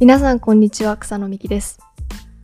[0.00, 1.80] 皆さんこんにちは草野美希です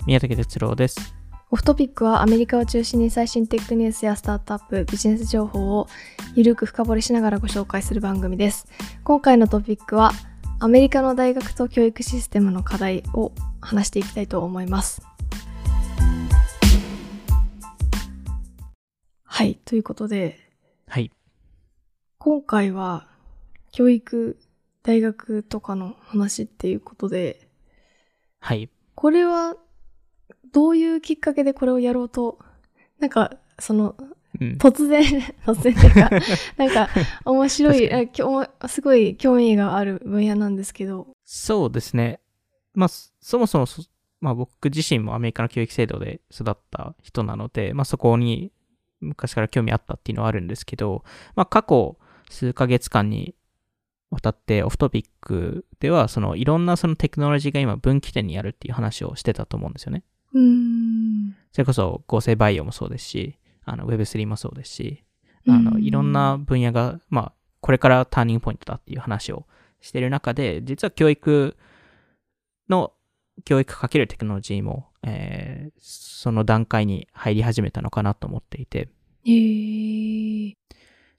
[0.06, 1.14] 宮武哲郎です。
[1.52, 5.86] オフトピックはアメリカを中心に最新テックニュースやスタートアップビジネス情報を
[6.34, 8.66] ゆるく深掘りしながらご紹介する番組です
[9.04, 10.10] 今回のトピックは
[10.58, 15.00] アメリカの大学と教育システムの課題を話していきたいと思います
[19.22, 20.40] はいということで
[20.88, 21.12] はい。
[22.18, 23.06] 今回は
[23.70, 24.38] 教育
[24.84, 27.48] 大学とかの話っていうことで
[28.38, 28.68] はい。
[28.94, 29.56] これは
[30.52, 32.38] どういうきっかけでこれをやろうと
[33.00, 33.96] なんかその
[34.40, 34.52] うん。
[34.58, 35.02] 突然
[35.46, 36.10] 突然っていうか
[36.58, 36.88] なんか
[37.24, 37.90] 面白い
[38.68, 42.20] すごい興味がある分野なんですけどそうですね。
[42.74, 43.82] まあ、そそもそもそ、
[44.20, 48.52] まあ僕自身もアメリカの教育制度で育った人なので、まあそこに
[49.00, 51.04] 昔から興味あったっていうのはあるんですけど、
[51.36, 51.96] まあ過去
[52.28, 53.34] 数ヶ月間に
[54.10, 60.04] わたってオフトピックでは、そのいろんなそのテクノロジーが今分岐点にあるっていう話をしてたと思うんですよね。
[60.32, 61.36] うーん。
[61.52, 65.04] それこそ合成バイオもそうですし、あの Web3 もそうですし、
[65.48, 69.46] あの、いろんな分野が、まあ、これからターニングポイントだっていう話を
[69.80, 71.56] している中で、実は教育
[72.68, 72.92] の、
[73.44, 78.88] 教育かけるテクノロジーも、えーその段階に入り始めたのかなと思っていて、
[79.26, 80.54] へー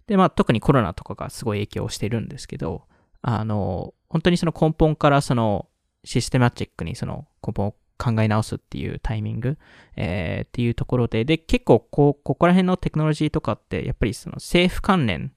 [0.07, 2.83] で、まあ、特にコロナとかがすごい影響してるんですけど、
[3.21, 5.67] あの、本当にその根本からその
[6.03, 9.57] システマチックにその根本を考え直すっていうタイミング、
[9.95, 15.31] えーっていうところで、で、結構こう、ここら辺のテクノロジーとかって、やっぱりその政府関連、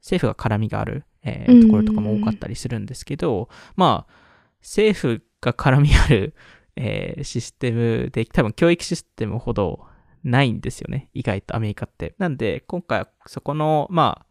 [0.00, 4.12] 政府が絡みがある、えーうんところとかも多かったりするんですけど、まあ、
[4.60, 6.34] 政府が絡みある、
[6.76, 9.86] えーシステムで、多分教育システムほど
[10.24, 11.08] ないんですよね。
[11.14, 12.14] 意外とアメリカって。
[12.18, 14.26] なんで、今回はそこの、まあ、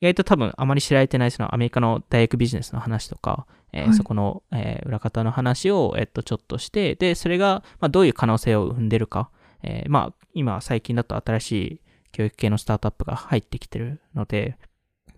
[0.00, 9.30] 意外と多分あまり知られてないそのアメリカの大学ビジネスの話とか、えーはいそこの、えー裏方の話を、えっと、ちょっとして、で、それが、まあ、どういう可能性を生んでるか、
[9.62, 11.80] えーまあ、今最近だと新しい
[12.12, 14.56] 教育系のスタートアップが入ってきてるので、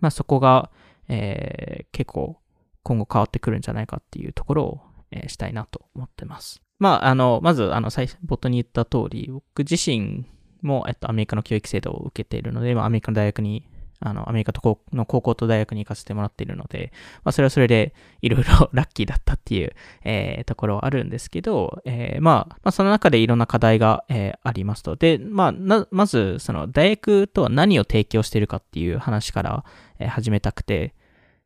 [0.00, 0.70] まあ、そこが、
[1.08, 2.38] えー結構
[2.84, 4.80] 今後変わってくるんじゃないかっていうところを、
[5.12, 6.60] えーしたいなと思ってます。
[6.82, 10.26] まあ、あの、まず、あの、最初、冒頭に言った通り、僕自身
[10.62, 13.68] も、えっと、アメリカの教育制度を受けているので、まあ、アメリカの大学に、
[14.00, 16.90] あの、アメリカと高の高校と大学に行かせてもらっているので、
[17.22, 19.70] まあ、それはそれで、いろいろ ラッキーだったっていう、
[20.02, 24.96] えーところはあるんですけど、えーまあ、まあ、その中でいろんな課題が、えーありますと。
[24.96, 29.64] で、まあ、な、まず、その、大学とは何を提供しているかっていう話から、
[30.00, 30.96] えー始めたくて、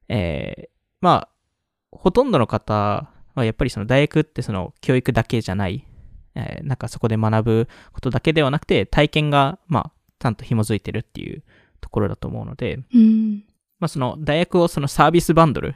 [0.09, 0.69] えー
[1.03, 1.29] まあ、
[1.93, 3.11] ほとんどの方
[3.41, 5.87] はやっぱりその大学ってその教育だけじゃない、
[6.35, 11.43] えーなんかそこで学ぶことだけではなくて体験がまあちゃんと紐づいてるっていう
[11.81, 13.45] ところだと思うので、うん。
[13.79, 15.75] まあその大学をそのサービスバンドル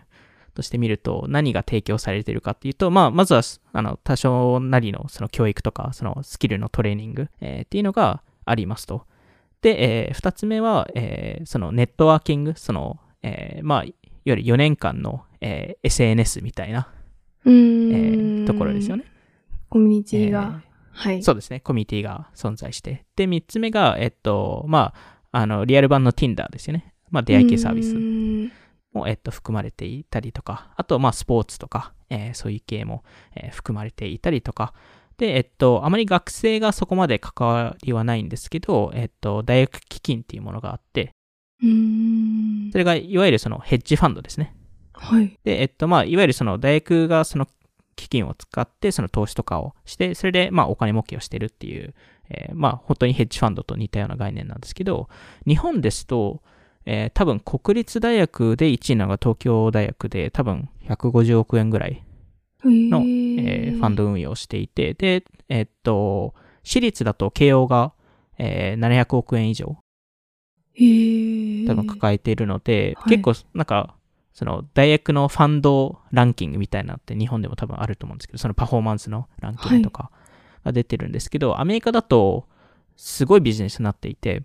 [0.54, 9.06] として見ると何が提供されているかっていうと、まあまずはあの多少なりのその教育とかそのスキルのトレーニング、えーっていうのがありますと。
[9.62, 13.94] で、えー二つ目は、えーそのネットワーキング、その、えーまあ、いわ
[14.24, 16.99] ゆる4年間の、えー SNS みたいな、う
[17.44, 19.04] えーところですよね。
[19.68, 20.70] コミュニティが、えー。
[20.92, 21.22] はい。
[21.22, 23.06] そうですね、コミュニティが存在して。
[23.16, 24.92] で、3つ目が、えっと、ま
[25.30, 26.94] あ、あの、リアル版の Tinder ですよね。
[27.10, 27.94] まあ、出会い系サービス
[28.92, 33.04] も、えっと、含まれていたりとか、あと、まあ、スポーツとか、えーそういう系も、
[33.36, 34.74] えー含まれていたりとか、
[35.16, 41.10] で、えっと、あまり学生がそこまで関わりはないんですけど、えっと、大学基金っていうものがあって、
[42.72, 44.56] それがいわゆるそのヘッジファンドですね。
[45.00, 45.38] はい。
[45.44, 47.46] で、えっと、まあ、いわゆるその大学がその
[47.96, 51.94] 基金を使って、その投資とかをして、それで、まあ、お金儲けをしてるっていう、
[52.28, 55.08] えーまあ、本当にヘッジファンドと似たような概念なんですけど、
[55.46, 56.42] 日本ですと、
[56.86, 62.02] えー多分国立大学で1位なのが東京大学で、多分150億円ぐらい
[62.64, 67.92] の、のえーファンド運用をしていて、で、えっと、私立だと慶応が、
[68.38, 69.76] えー700億円以上
[71.66, 73.18] 多分抱えているので、はい。
[73.18, 73.94] 結構なんか
[74.40, 80.10] その大学のファンドランキングみたいなのって日本でも多分あると思うんですけどそのパフォーマンスのランキングとか
[80.64, 82.46] が出てるんですけど、アメリカだと
[82.96, 84.42] すごいビジネスになっていて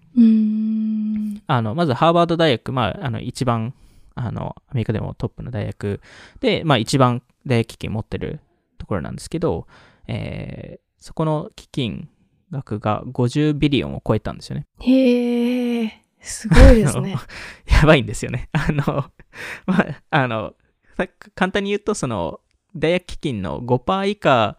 [1.47, 3.73] あのまずハーバード大学、まあ、あの一番
[4.15, 6.01] あのアメリカでもトップの大学
[6.41, 8.41] で、まあ、一番大学基金持ってる
[8.77, 9.65] ところなんですけど、
[10.07, 12.09] えーそこの基金
[12.49, 14.65] 額が50ビリオンを超えたんですよね。
[14.79, 17.15] へえすごいですね。
[17.67, 18.49] やばいんですよね。
[18.53, 18.83] あの、
[19.65, 20.55] まあ、あの、
[20.97, 22.41] さ簡単に言うと、その、
[22.75, 24.57] 大学基金の5%以下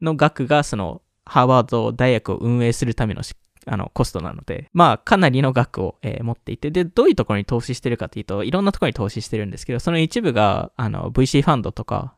[0.00, 12.14] の額が、その、ハーバード大学を運営するためのしあのコストなので、まあ、かなりの額を、えー持っていて、で、どういうところに投資してるかというと、いろんなところに投資してるんですけど、その一部が、あの、VC ファンドとか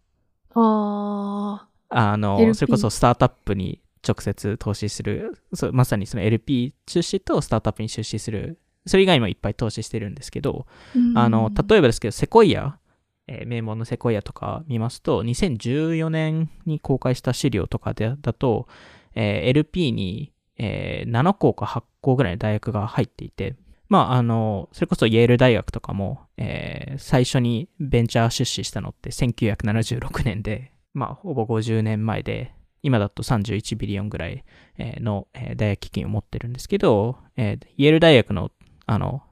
[0.55, 5.39] ああの、LP それこそスタートアップに直接投資する、
[5.73, 12.79] まさにその LP 出資とスタートアップに出資する、それ以外にもいっぱい投資してるんですけど、ーあの、うん例えばですけど、セコイア、
[13.27, 18.69] えー名門のセコイアとか見ますと、2014年に公開した資料とかでだと、
[19.15, 23.57] えー LP に、えー7校か8校ぐらいの大学が入っていて、
[23.89, 32.53] まあ、あの、それこそイェール大学とかも、えー最初にベンチャー出資したのって1976年で、まあ、ほぼ50年前で、
[32.83, 34.45] 今だと31ビリオンぐらい
[34.77, 38.51] えーのえー大学基金を持ってるんですけど、えーイェール大学の、
[38.87, 39.23] あの、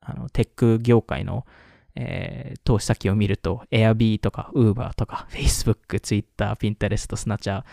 [0.00, 1.46] あのテック業界の、
[1.94, 7.64] えー投資先を見ると、Airb とか Uber とか Facebook、Twitter、Pinterest、Snatcher、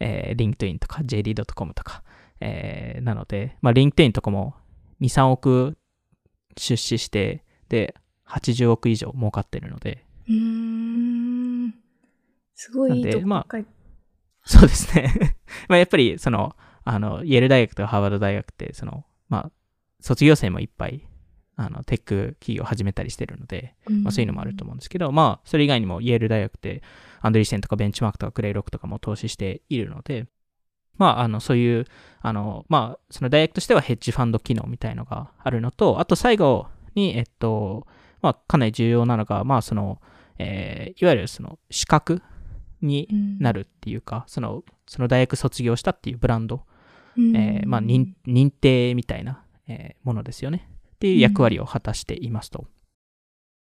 [0.00, 2.02] えー LinkedIn とか JD.com とか、
[2.40, 4.54] えーなので、まあ、LinkedIn とかも
[5.00, 5.76] 2、3億
[6.56, 7.94] 出資して、で、
[8.28, 11.74] 80億以上儲かってるので、うーん。
[12.54, 13.66] すごいいいとこばっかり。
[14.44, 15.36] そうですね。
[15.68, 19.50] まあやっぱり、その、あの、イェール大学とかハーバード大学って、その、まあ、
[20.00, 21.02] 卒業生もいっぱい、
[21.56, 26.82] あの、テック企業を始めたりしてるので、まあ、そういうのもあると思うんですけど、まあ、それ以外にもイェール大学って、
[27.20, 30.26] アンドリーセンとかベンチマークとかクレイロックとかも投資しているので、
[30.98, 31.86] まあ、あの、そういう、
[32.20, 37.86] あの、まあ、その大学としてはヘッジファンド機能みたいのがあるのと、あと最後に、えっと、
[38.22, 40.00] まあ、かなり重要なのが、まあ、その、
[40.38, 42.22] えーいわゆるその資格
[42.82, 43.08] に
[43.38, 46.64] なるっていうか、その、その大学卒業したっていうブランド、
[47.16, 50.68] うん、えーまあ認、認定みたいな、えーものですよね。
[50.94, 52.66] っていう役割を果たしていますと。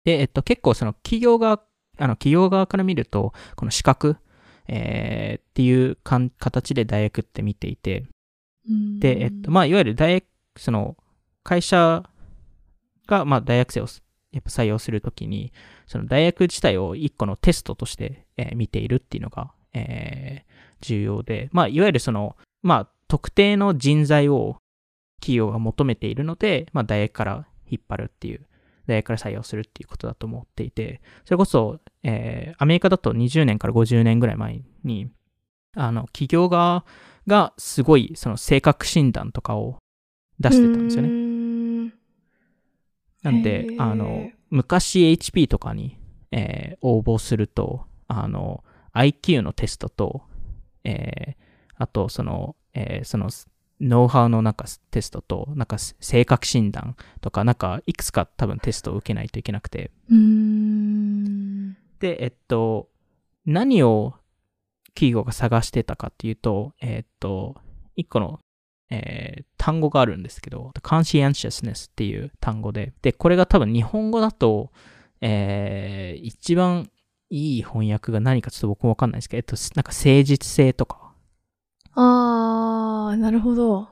[0.06, 1.62] で、えっと、結構その企業側、
[1.98, 4.18] あの企業側から見ると、この資格、
[4.68, 8.06] えーっていうかん形で大学って見ていて、
[8.70, 10.26] うんで、えっと、まあ、いわゆる大学、
[10.58, 10.96] その、
[11.44, 12.04] 会社
[13.08, 13.88] が、まあ、大学生を
[14.32, 15.52] やっぱ採用するときに、
[15.86, 20.54] その大学自体を一個のテストとして、えー見ているっていうのが、えー
[20.84, 24.58] 重要で、まあ、いわゆるその、まあ、特定の人材を
[25.24, 28.46] 企業が求めているので、まあ、大学から引っ張るっていう、
[28.88, 35.10] 大学から採用するっていうことだと思っていて、それこそ、えーアメリカだと20年から50年ぐらい前に、
[35.78, 36.86] あの、企業側
[37.26, 39.78] がすごい、その性格診断とかを
[40.42, 41.10] 出してたんですよね。
[41.10, 41.94] ね。
[43.24, 45.98] なんであの、昔 HP とかに、
[46.32, 50.24] えー応募すると、あの、IQ のテストと、
[50.84, 51.44] えー
[51.76, 53.30] あと、その、えーその、
[53.84, 59.92] ノウハウのなんかテストと、なんか性格診断とか、なんかいくつか多分テストを受けないといけなくて。
[62.00, 62.90] で、えっと、
[63.46, 64.16] 何を
[64.96, 67.56] 企業が探してたかっていうと、えっと、
[67.96, 68.40] 一個の、
[68.90, 74.72] えー単語があるんですけど、conscientiousness っていう単語で、で、これが多分日本語だと、
[75.22, 76.90] えー一番
[77.30, 81.14] いい翻訳が何かちょっと僕もわかんないですけど、えっと、なんか誠実性とか。
[83.10, 83.88] あー、なるほど。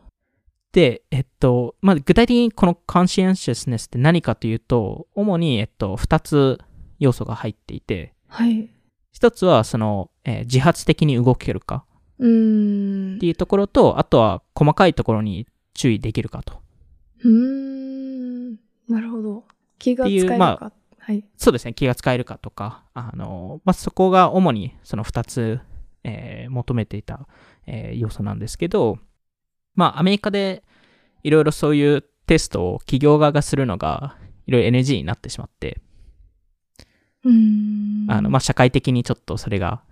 [0.72, 6.60] で、えっと、まあ、具体的にこの conscientiousness って何かというと、主に、えっと、二つ
[7.00, 8.70] 要素が入っていて、はい。
[9.12, 11.86] 一つは、その、えー自発的に動けるか
[12.20, 13.16] うーん。
[13.18, 16.62] っていうところと、あとは細かいところに注意できるかと。
[17.24, 18.52] うーん。
[18.88, 19.44] なるほど。
[19.78, 20.38] 気が使えるか。
[20.38, 21.24] まはい。
[21.36, 25.60] そうですね、気が使えるかとか、あの、まあ、そこが主にその二つ、
[26.04, 27.28] えー求めていた、
[27.66, 28.98] えー要素なんですけど、
[29.76, 30.64] まあ、アメリカで
[31.24, 34.18] いろいろそういうテストを企業側がするのが、
[34.48, 35.80] いろいろ NG になってしまって、
[37.24, 38.06] うーん。
[38.10, 39.84] あの、まあ、社会的にちょっとそれが、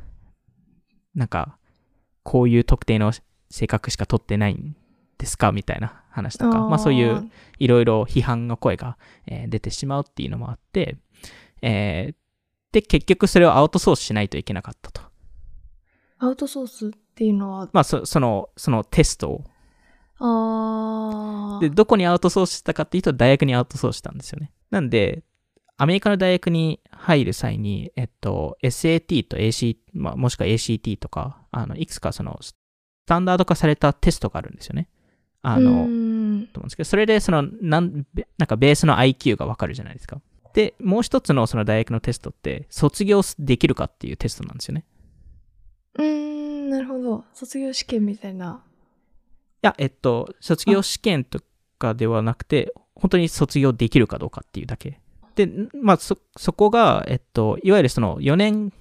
[1.15, 1.57] なんか、
[2.23, 3.11] こういう特定の
[3.49, 4.75] 性格しか取ってないん
[5.17, 8.97] ですかみたいな話とか、まあそういういろいろ批判の声が、
[9.27, 10.97] えー出てしまうっていうのもあって、
[11.61, 12.15] えー
[12.71, 15.01] で、結局それをアウトソースしないといけなかったと。
[16.19, 19.43] アウトソースっていうのは、まあそその、そのテストを。
[20.19, 21.61] あー。
[21.61, 24.51] で、どこにアウトソースしたかっていうと大学にアウトソースしたんですよね。
[24.69, 25.23] なんで、
[25.77, 32.53] アメリカの大学に入る際に、えっと、SAT と AC、まあ、もしくは ACT とか、あの、いくつかその、ス
[33.05, 34.89] タンダード化されたテストがあるんですよね。
[35.41, 40.21] あの、うーんと思うんですけど、それでその、なん、べなんかベースの IQ がわかるじゃないですか。
[40.53, 44.83] で、もう一つのその大学のテストって、卒業できるかっていうテストなんですよね。
[45.95, 47.25] うーん、なるほど。
[47.33, 48.63] 卒業試験みたいな。
[49.61, 51.41] いや、えっと、卒業試験と
[51.77, 54.99] かではなくて、本当に卒業できるかどうかっていうだけ。
[55.35, 55.49] で、
[55.81, 56.17] まあ、そ、
[56.53, 58.73] こが、えっと、いわゆるその4年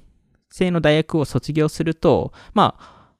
[0.51, 3.13] 生の大学を卒業すると、まあ、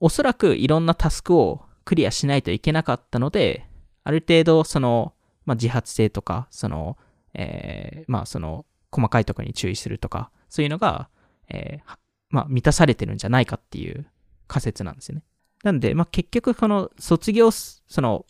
[0.00, 3.66] おそらくいろんなタスクをクリアしないといけなかったので、
[4.04, 5.14] ある程度、その、
[5.46, 6.96] まあ、自発性とか、その、
[7.34, 11.08] えーまあ、その、細かいところに注意するとか、そういうのが、
[11.48, 14.06] えーまあ、満たされてるんじゃないかっていう
[14.46, 15.22] 仮説なんですよね。
[15.62, 18.26] なんで、まあ、結局、この卒業す、その、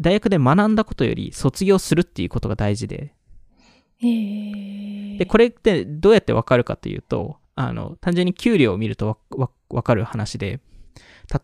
[0.00, 3.14] 大学で学んだことより卒業するっていうことが大事で、
[5.18, 9.18] で、これってどうやってわかるかというと、あの、単純に給料を見ると
[9.70, 10.60] わかる話で、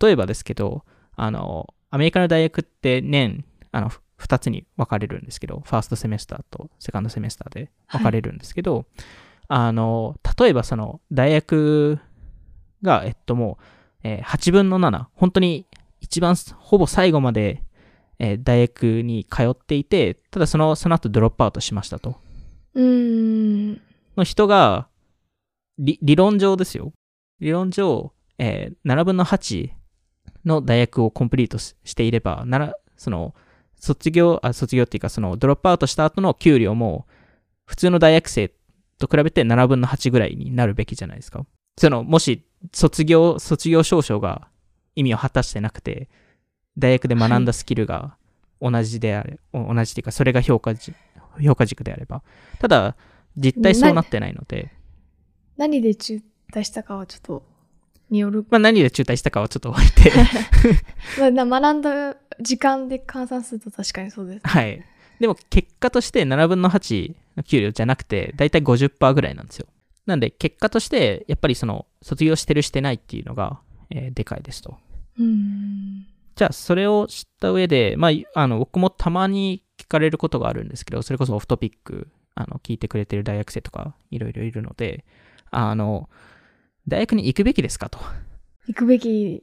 [0.00, 0.84] 例えばですけど、
[1.16, 8.84] あの、アメリカの大学って年、あの、ふ二つに分かれるんですけど、ファーストセメスターとセカンドセメスターで分かれるんですけど、
[9.52, 11.98] あの、例えばその、大学
[12.82, 13.64] が、えっともう、
[14.04, 15.66] えー8分の7、本当に
[16.00, 17.64] 一番ほぼ最後まで、
[18.20, 22.14] えー大学に通っていて、ただその、その後ドロップアウトしましたと。
[22.74, 23.80] うーん。
[24.16, 24.86] の人が、
[25.78, 26.92] 理理論上ですよ。
[27.40, 29.70] 理論上、えー7分の8
[30.44, 33.34] の大学をコンプリートししていれば、なら、その、
[33.80, 37.08] 卒業、あ、卒業っていうか、その、ドロップアウトした後の給料も、
[37.64, 38.52] 普通の大学生
[39.00, 41.44] と比べて7分の8ぐらいになるべきじゃないですか。
[41.78, 44.48] その、もし、卒業、卒業証書が
[44.94, 46.08] 意味を果たしてなくて、
[46.78, 48.16] 大学で学んだスキルが
[48.60, 50.94] 同じであれ、お同じっていうか、それが評価じ
[51.42, 52.22] 評価軸であれば。
[52.58, 52.96] ただ、
[53.36, 54.72] 実態そうなってないので、
[55.56, 56.20] 何で中
[56.52, 57.42] 退したかはちょっと、
[58.10, 58.44] による。
[58.50, 60.12] まあ何で中退したかはちょっと置いて、
[61.18, 64.46] まあな学んだ時間で換算すると確かにそうです。
[64.46, 64.84] はい。
[65.20, 69.66] でも結果として7分の8の給料じゃなくて、だいたい50%ぐらいなんですよ。
[70.06, 74.76] なんで結果として、やっぱりその、卒業してるしてないっていうのが、えーでかいですと。
[75.18, 76.06] うーん。
[76.36, 85.04] じゃあ、それを知った上で、まあ、あの、僕もたまに聞かれることがあるんですけど、それこそオフトピック、あの、聞いてくれてる大学生とか、いろいろいるので、
[85.50, 86.08] あの、
[86.88, 87.98] 大学に行くべきですかと。
[88.66, 89.42] 行くべき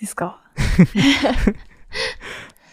[0.00, 0.42] ですか？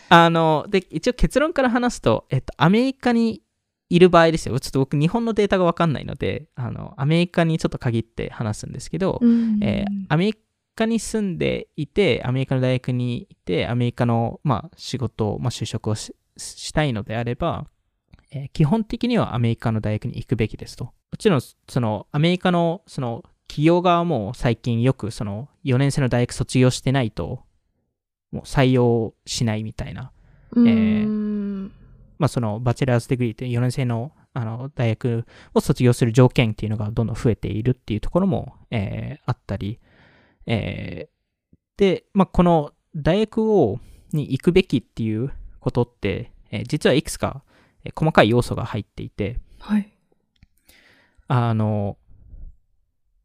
[0.10, 3.42] あの、で、一応結論から話すと、えっと、アメリカに
[3.90, 4.60] いる場合ですよ。
[4.60, 10.36] ちょっと僕、日本のデータがわかんないので、あの、アメリカにちょっと限って話すんですけど、うんえーアメリ
[10.76, 17.66] カに住んでいて、アメリカの大学にいて、アメリカの、まあ、仕事、まあ、就職をししたいのであれば、
[18.30, 20.86] えー基本的にはアメリカの大学に行くべきですと。
[20.86, 27.44] もちろん、その、アメリカの、その、企業側も最近よく、その、4年生の大学卒業してないと、
[28.32, 30.12] もう採用しないみたいな、
[30.56, 30.60] え
[31.06, 31.72] ん。
[32.18, 39.80] まあ、その、バチェラーズデグリーって4年生の、あの、大学を卒業する条件っていうのがどんどん増えているっていうところも、えーあったり、
[40.46, 41.18] えー
[41.78, 43.80] で、まあ、この大学を、
[44.14, 47.44] に行くべきっていうことって、えー実はいくつか、
[47.84, 49.92] えー細かい要素が入っていて、はい。
[51.28, 51.98] あの、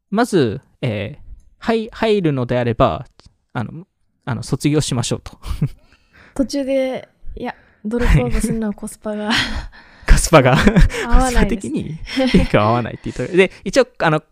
[0.09, 1.23] まず、えー
[1.59, 3.05] 入入るのであれば、
[3.53, 3.87] あの、
[4.25, 5.39] あの卒業しましょうと。
[6.35, 7.55] 途中で、いや、
[7.85, 9.29] ドロップアウトするのはコスパが。
[10.09, 10.57] コスパが？
[11.07, 11.97] 合わないです、コスパ的に？
[12.31, 14.23] 結構合わないっていうところで、一応、あの、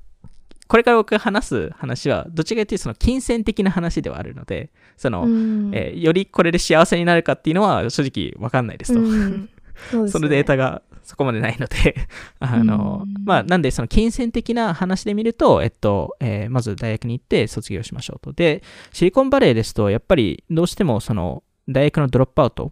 [0.67, 5.71] これから僕が話す話は、どっちかというとその金銭的な話ではあるので、その、うん。
[5.73, 8.99] えーよりこれで幸せになるかっていうのは正直わかんないですと。
[9.01, 9.49] うん。
[9.89, 11.95] そすそのデータがそこまでないので、
[12.39, 13.25] あの、うん。
[13.25, 18.31] まあ、なんでその金銭的な話で見ると、えっと、えーまず大学に行って卒業しましょうと。
[18.31, 22.71] で、シリコンバレーですと、やっぱりどうしてもその、大学のドロップアウト、うん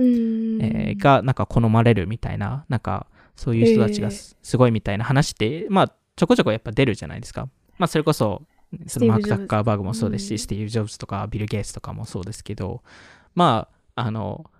[0.00, 7.48] えーがなんか好まれるみたいな、なんかそういう人たちがすすごいみたいな話って、まあちょこちょこやっぱ出るじゃないですか。
[7.78, 8.42] まあそれこそ、
[8.86, 12.82] そのマーク・ザッカーバーグもそうですし、うんスティーブ・ジョブズとかビル・ゲイツとかもそうですけど、
[13.34, 14.50] まあ、あの、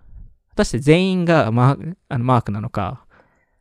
[0.49, 3.05] 果たして全員がマーあのマークなのか、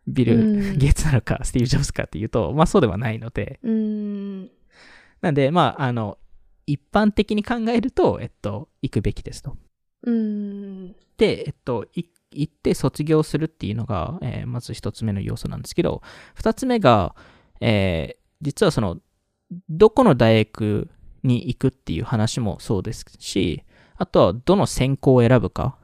[0.07, 0.79] ビル、うん。
[0.79, 4.51] ゲイツなのか、スティーブ・ジョブズかっていうと、まあそうではないので、うん。
[5.21, 6.19] なんで、まあ、あの、
[6.67, 9.57] 一般的に考えると、えっと、行くべきですと。
[10.05, 10.89] うん。
[10.93, 10.95] で、
[11.27, 16.03] えっと、い行って卒業するっていうのが、えーまず一つ目の要素なんですけど、
[16.35, 17.15] 二つ目が、
[17.61, 18.99] えー実はその、
[19.69, 20.89] どこの大学
[21.25, 23.65] に行くっていう話もそうですし、
[23.97, 25.77] あとはどの専攻を選ぶか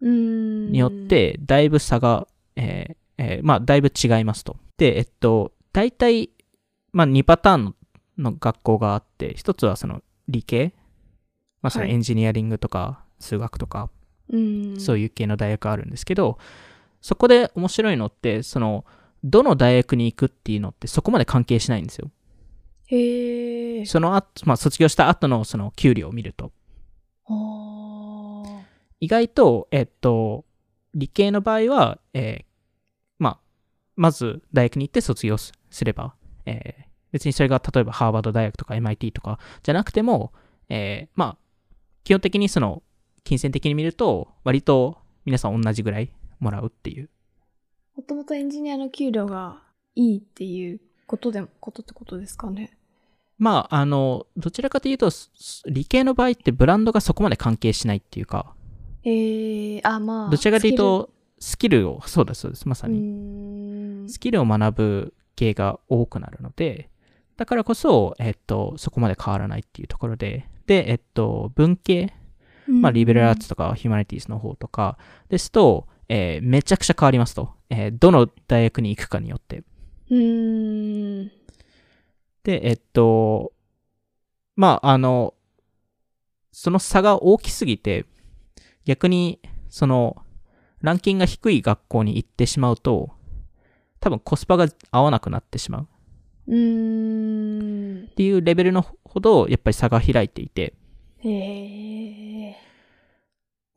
[0.00, 4.56] うんによって、だいぶ差が、えーえーまあ、だいぶ違いますと。
[4.76, 6.30] で、えっと、大体、
[6.92, 7.74] まあ、2パターンの
[8.18, 10.74] の学校があって、一つはその理系、
[11.62, 13.99] まあ、そのはいエンジニアリングとか数学とか、うん
[14.78, 16.38] そういう系の大学あるんですけど、
[17.00, 18.84] そこで面白いのって、その、
[19.24, 22.10] どの大学に行くっていうのってそこまで関係しないんですよ。
[22.86, 26.52] へえその後、まあ、卒業した後のその給料を見ると。
[28.98, 30.44] 意外と、えっと、
[30.94, 32.44] 理系の場合は、えー
[33.18, 33.38] まあ、
[33.96, 36.14] まず大学に行って卒業すすれば、
[36.46, 40.32] えー別にそれが例えばハーバード大学とか MIT とかじゃなくても、
[40.68, 41.38] えーまあ、
[42.04, 42.82] 基本的にその、
[43.24, 47.10] 金銭的に見ると、割と皆さん同じぐらいもらうっていう。
[47.96, 49.62] もともとエンジニアの給料が
[49.94, 52.76] いいっていうことでことってことですかね
[53.38, 58.54] まあ、あの、どちらかというと、す理系の場合ってブランドがそこまで関係しないっていうか、
[59.02, 60.30] えー、あ、まあ。
[60.30, 64.08] どちらかというと、スキルを、そうです、そうです、まさに。
[64.10, 66.90] スキルを学ぶ系が多くなるので、
[67.38, 72.12] だからこそ、えっと、そこまで変わらないっていうところで、で、えっと、文系、
[72.70, 74.98] まあ、リベラルアーツとかヒューマニティーズの方とか
[75.28, 77.54] ですと、えーめちゃくちゃ変わりますと。
[77.70, 79.62] えーどの大学に行くかによって。
[80.10, 81.30] うーん。
[82.42, 83.52] で、えっと、
[84.56, 85.34] まあ、あの、
[86.52, 88.06] その差が大きすぎて、
[88.84, 90.16] 逆に、その、
[90.80, 93.10] ランキングが低い学校に行ってしまうと、
[94.00, 95.88] 多分コスパが合わなくなってしまう
[96.48, 98.06] うーん。
[98.06, 100.74] っていうレベルのほど、やっぱり差が開いていて、
[101.22, 102.56] へえ。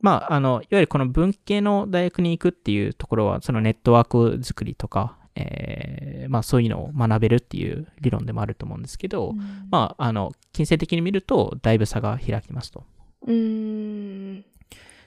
[0.00, 9.34] まあ、あの、いわゆるこの文系の大学に行くっていうところは、そのネットワーク作りとか、えーまあそういうのを学べるっていう理論でもあると思うんですけど、
[9.70, 12.84] まあ、あの、金銭的に見ると、だいぶ差が開きますと。
[13.26, 14.44] うーん。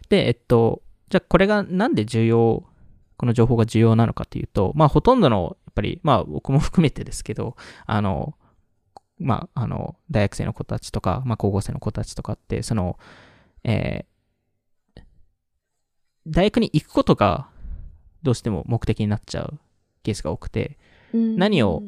[0.10, 2.64] で、えっと、じゃあこれがなんで重要、
[3.18, 8.36] この情報が重要なのかというと、まあほとんどの、やっぱり、まあ僕も含めてですけど、あの、
[9.20, 12.98] まあ、あの、大学生の子たちとか、まあ高校生の子たちとかって、その、
[13.64, 14.18] えー
[16.30, 17.48] 大学に行くことが
[18.22, 19.58] どうしても目的になっちゃう
[20.04, 20.78] ケースが多くて、
[21.14, 21.82] 何を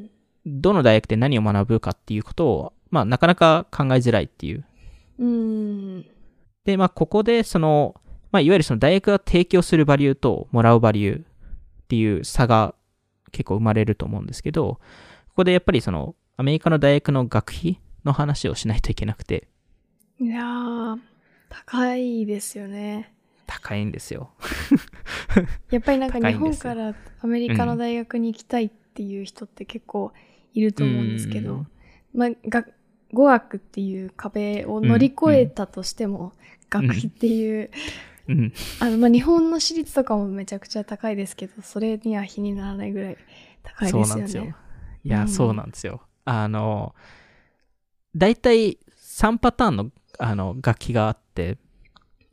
[0.46, 4.64] どの大学で何を学ぶかっていうことを、まあなかなか考えづらいっていう
[6.00, 6.06] う。
[6.64, 7.96] で、まあ、ここで、その、
[8.32, 11.24] まあ、いわゆるその大学が提供するバリューともらうバリューっ
[11.88, 12.76] ていう差が
[13.32, 14.80] 結構生まれると思うんですけど、
[15.30, 19.50] ここでやっぱりその、アメリカの大学の学費の話をしないといけなくて、
[20.22, 20.98] いやー、
[21.50, 23.14] 高いですよね。
[23.46, 24.30] 高いんですよ。
[25.70, 30.14] やっぱりなんか日本からアメリカの大学に行きたいっていう人って結構
[30.54, 31.68] いると思うんですけど、うん
[32.14, 32.66] まあ、が
[33.12, 36.32] 語学っていう壁を乗り越えたとしても、
[36.70, 37.70] 学費っていう、
[38.30, 38.54] うん。
[38.80, 43.18] あのまあ、日本の私立とかもめちゃくちゃ高いですけど、それには比にならないぐらい
[43.62, 44.56] 高いですよそうなんですよね。。
[45.04, 46.02] いうや、んそうなんですよ。
[46.26, 46.96] あの、
[48.16, 51.58] 大体3パターンのあの楽器があって、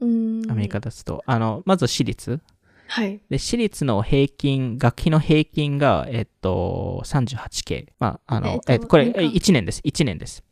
[0.01, 2.40] うんアメリカですと、あの、まず私立。
[2.88, 3.20] はい。
[3.29, 7.88] で、私立の平均、学費の平均が、えっと、38K。
[7.99, 9.81] まあ、あの、えっとえっと、これ、年間1年です。
[9.85, 10.44] 1年です。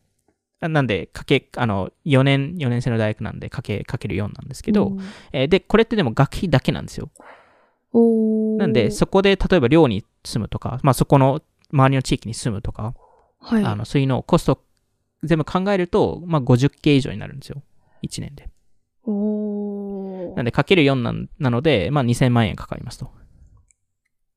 [0.60, 5.00] あなんで、かけ、あの、4年、4年生の大学なんで、かけ、かける4なんですけど、うん
[5.32, 7.10] えーで、これってでも学費だけなんですよ。
[8.58, 11.42] なんで、そこで、例えば寮に住むとか、まあ、そこの
[11.72, 12.94] 周りの地域に住むとか、
[13.44, 13.64] はい。
[13.64, 14.64] あの、そういうのをコスト
[15.22, 17.62] 全部考えると、まあ、50K 以上になるんですよ。
[18.02, 18.48] 1年で。
[19.04, 23.10] おーなんで、かける4なんなので、まあ、2000万円かかりますと。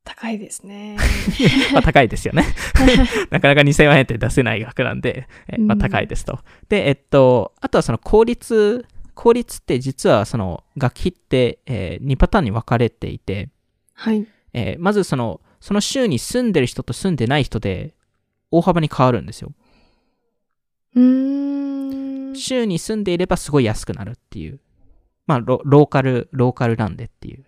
[0.04, 0.98] 高いですね。
[1.74, 2.46] まあ高いですよね。
[3.30, 6.39] なかなか2000万円って出せない額なんで、えまあうん高いですと。
[6.70, 13.50] で、えっと、あとはその公立、公立って実はその学費って、え2パターンに分かれていて、
[13.93, 14.26] はい。
[14.54, 17.93] えーまずその、その州に住んでる人と住んでない人で
[18.52, 19.52] 大幅に変わるんですよ。
[20.96, 22.36] うーん。
[22.36, 24.60] 州に住んでいればすごい安くなるっていう。
[25.26, 27.46] まあロ、ローカル、ローカルなんでっていう。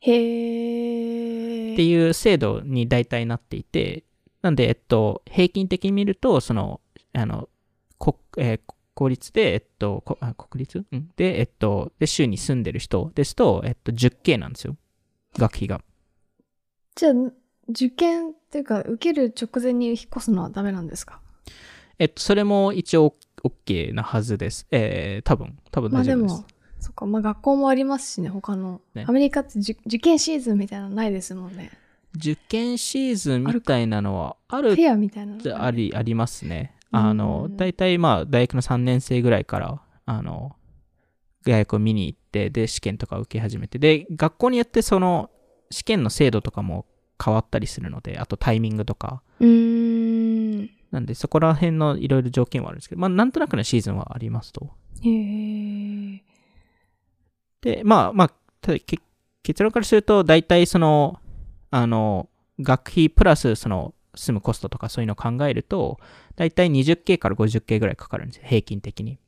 [0.00, 1.72] へー。
[1.74, 4.04] っていう制度に大体なっていて、
[4.42, 6.80] なんで、えっと、平均的に見ると、その、
[7.12, 7.48] あの、
[7.98, 8.60] こえー
[9.00, 14.76] 公立で、えっと、こあ国立、うん、で、えっと、で、州に住んでる人ですと、えっと、10K なんですよ。
[15.38, 15.80] 学費が。
[16.96, 17.12] じゃあ、
[17.70, 21.20] 受験っていうか、受ける直前に引っ越すのはダメなんですか？
[21.98, 24.66] えっと、それも一応 OK なはずです。
[24.70, 26.34] えー、多分、多分まあで大丈夫です。
[26.40, 26.44] も、
[26.80, 28.80] そっか、まあ学校もありますしね、他の。
[28.94, 31.70] ねアメリカって受受験シーズンみたいなのないですもんね。
[32.16, 35.62] 受験シーズンみたいなのはあるフェアみたいなの？
[35.64, 36.74] あり、ありますね。
[36.74, 40.56] うんあの、大体まあ、大学の3年生ぐらいから、あの、
[41.44, 45.30] 大学を見に行って、で、試験とか受け始めて、で、学校によってその、
[45.70, 46.86] 試験の制度とかも
[47.22, 49.22] 変わったりするので、あとタイミングとか。
[50.90, 54.70] なんで、そこら辺のいろいろ条件はあるんですけど、まあ、なんとなくのシーズンはありますと。
[55.02, 56.20] へー。
[57.62, 58.98] で、まあまあ、ただけ
[59.42, 61.20] 結論からすると、大体その、
[61.70, 62.28] あの、
[62.60, 65.98] 学費プラスその、住むコストとかそういうのを考えると、
[66.34, 69.18] 大体 20K から 50K ぐらいかかるんですよ、平均的に。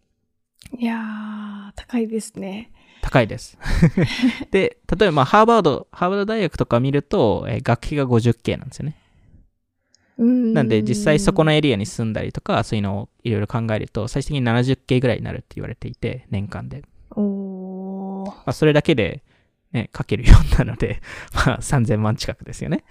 [0.77, 2.73] いやー、高いですね。
[3.03, 3.59] 高いです。
[4.53, 8.97] で、例えばまあハーバード、ハーバード大学とか見ると、えー学費が 50K なんですよね。
[10.25, 10.55] ん。
[10.55, 16.85] なんで実際そこのエリアに住んだりとか、そういうのをいろいろ考えると、最終的に 70K ぐらいになるって言われていて、年間で。
[17.11, 18.27] おー。
[18.29, 19.23] まあそれだけで、
[19.73, 21.03] ね、かける4なので、
[21.35, 22.85] まあ3000万近くですよね。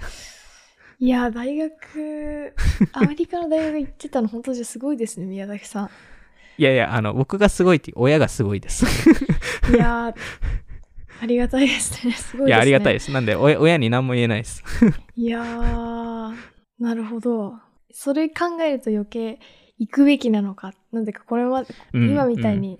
[1.00, 2.54] いや、大学、
[2.92, 5.90] アメリカの大学行ってたの本当じゃすごいですね、宮崎さん。
[6.58, 8.86] いやいや、あの、僕がすごいって、親がすごいです。
[9.72, 10.16] いやー、
[11.22, 12.14] ありがたいですね。
[12.18, 12.48] すごいですね。
[12.48, 13.12] いや、ありがたいです。
[13.12, 14.64] なんで、親親に何も言えないです。
[15.16, 16.36] いやー、
[16.80, 17.60] なるほど。
[17.92, 19.40] それ考えると余計
[19.78, 20.74] 行くべきなのか。
[20.92, 22.58] なんでか、これは、うん今みたい。
[22.58, 22.80] に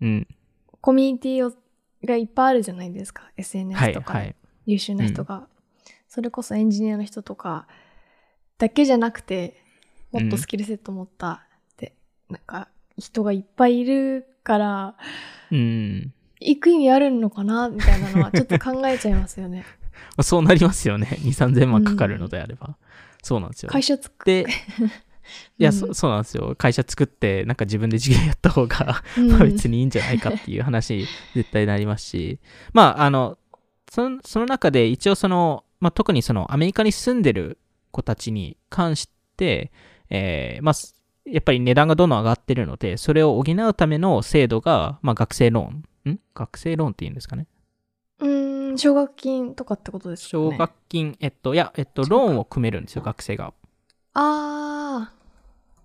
[0.00, 0.26] うん。
[0.80, 1.54] コミュニティを
[2.04, 3.24] がいっぱいあるじゃないですか。
[3.24, 4.34] は SNS い、とかではい。
[4.66, 5.48] 優秀な人が、
[6.08, 7.66] それこそエンジニアの人とか
[8.58, 9.56] だけじゃなくて
[10.12, 11.94] もっとスキルセット持ったって、
[12.28, 12.68] なんか
[13.00, 14.94] 人がいっぱいいるから
[15.50, 16.12] うん。
[16.40, 17.68] 行く意味あるのかな？
[17.68, 19.64] みたいなのはちょっと考えちゃいますよね。
[20.16, 21.06] まあそうなりますよね。
[21.22, 22.76] 2、3000万かかるのであれば。
[23.22, 23.70] そうなんですよ。
[23.70, 24.46] 会社作っで、
[25.58, 26.54] いや、うんそそうなんですよ。
[26.56, 32.40] 会社作って、なんか自分で事業やった方が、うんまあ別にいいんじゃないかっていう話、絶対なりますし、
[32.72, 33.36] まあ、あの、
[33.90, 37.58] そのその中で一応その、まあ特にそのアメリカに住んでる
[37.90, 39.72] 子たちに関して、
[40.08, 40.99] えーまあ、す
[41.32, 46.20] やっぱり値段がどんどん上がってるので、それを補うための制度が、まあ学生ローン、ん？
[46.34, 47.46] 学生ローンって言うんですかね？
[48.20, 50.44] うーん奨学金とかってことですかね。
[50.50, 53.52] 奨学金、えっと、いや、えっと、ローンを組めるんですよ、学生が。
[54.14, 55.12] ああ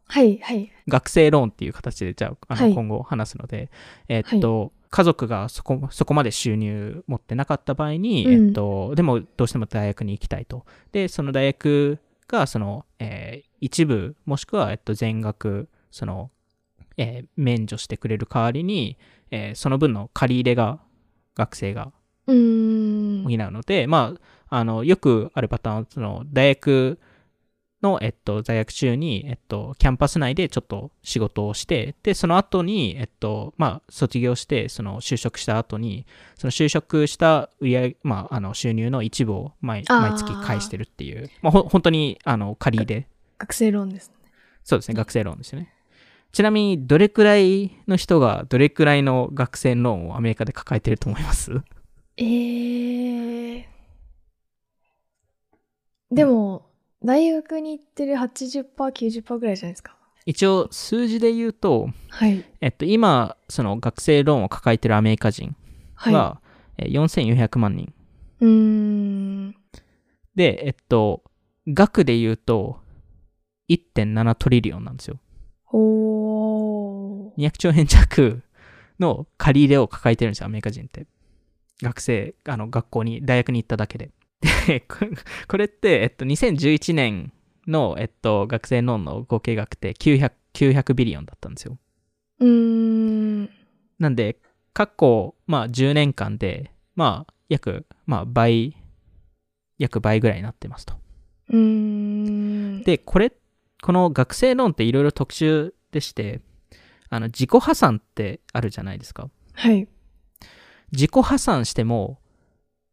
[0.08, 0.72] はいはい。
[0.88, 3.72] 学生ローンっていう形で、じゃあ、あのはい今後話すので、
[4.08, 10.66] えっと、家族がそこそこまで収入持ってなかった場合に、うんえっと、でもどうしても大学に行きたいと。
[10.92, 16.30] で、その大学が、その、えー一部、もしくは、えっと、全額、その、
[16.98, 18.98] えー免除してくれる代わりに、
[19.32, 20.80] えーその分の借り入れが、
[21.36, 21.92] 学生が
[23.26, 24.14] 補うので、ま
[24.50, 27.00] あ、あの、よくあるパターンは、その、大学
[27.86, 44.16] の、えっと、在学中に、えっと、キャンパス内でちょっと仕事をして、で、その後に、えっと、まあ、卒業して、その、就職した後に、その就職した売り上げ、まあ、あの、収入の一部を毎毎月返してるっていう、まあ、ほ本当に、あの、借り入れ、学生ローンですね。
[44.64, 45.72] そうですね、学生ローンですよね。
[46.32, 51.52] ちなみに、どれくらいの人が、どれくらいの学生ローンをアメリカで抱えてると思います？
[52.18, 53.64] えー、
[56.12, 56.70] でも
[57.06, 59.96] 大学に行ってる 80%90% ぐらいじゃないですか。
[60.26, 65.56] 一応、数字で言うと、はいえっと、今、その学生ローンを抱えてるアメリカ人
[65.94, 66.14] はい。
[66.14, 66.42] は、
[66.78, 67.94] えー4400万人。
[68.40, 69.56] うーん
[70.36, 71.24] で、えっと、
[71.68, 72.80] 額で言うと、
[73.70, 75.20] 1.7トリリオンなんですよ。
[75.72, 78.42] おー200兆円弱
[79.00, 81.06] の借り入れを抱えてるんですよ、アメリカ人って。
[81.82, 84.10] 学生、あの、学校に、大学に行っただけで。
[84.68, 84.98] で、こ
[85.48, 87.34] これって、えっと、2011年
[87.68, 91.78] の、えっと、学生ローンの合計額って900、900ビリオンだったんですよ。
[92.40, 92.48] うー
[93.44, 93.50] ん
[94.00, 94.38] なんで、
[94.74, 98.76] 過去、まあ、10年間で、まあ、約、まあ、倍、
[99.78, 100.96] 約倍ぐらいになってますと。
[101.50, 103.32] うーんで、これ、
[103.82, 106.42] この学生ローンっていろいろ特殊でして、
[107.10, 109.30] あの、自己破産ってあるじゃないですか。
[109.54, 109.88] はい。
[110.92, 112.20] 自己破産しても、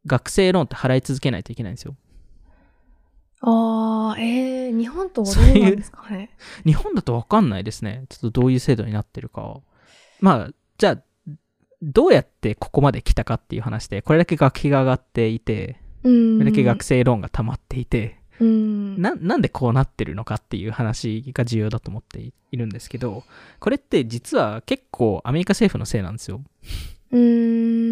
[0.07, 1.97] 学生ローンって払い続けないといけないんですよ。
[3.45, 6.31] あーえー、日本とはどうなんですかね？
[6.65, 8.05] 日本だとわかんないですね。
[8.09, 9.61] ちょっとどういう制度になってるか。
[10.21, 11.03] まあ、じゃあ、
[11.83, 23.25] どうやってここまで来たかっていう話で、これだけ学費が上がっていて、これだけ学生ローンが溜まっていて、んな、なんでこうなってるのかっていう話が重要だと思っているんですけど、
[23.59, 26.41] これって実は結構アメリカ政府のせいなんですよ。
[27.11, 27.92] うーん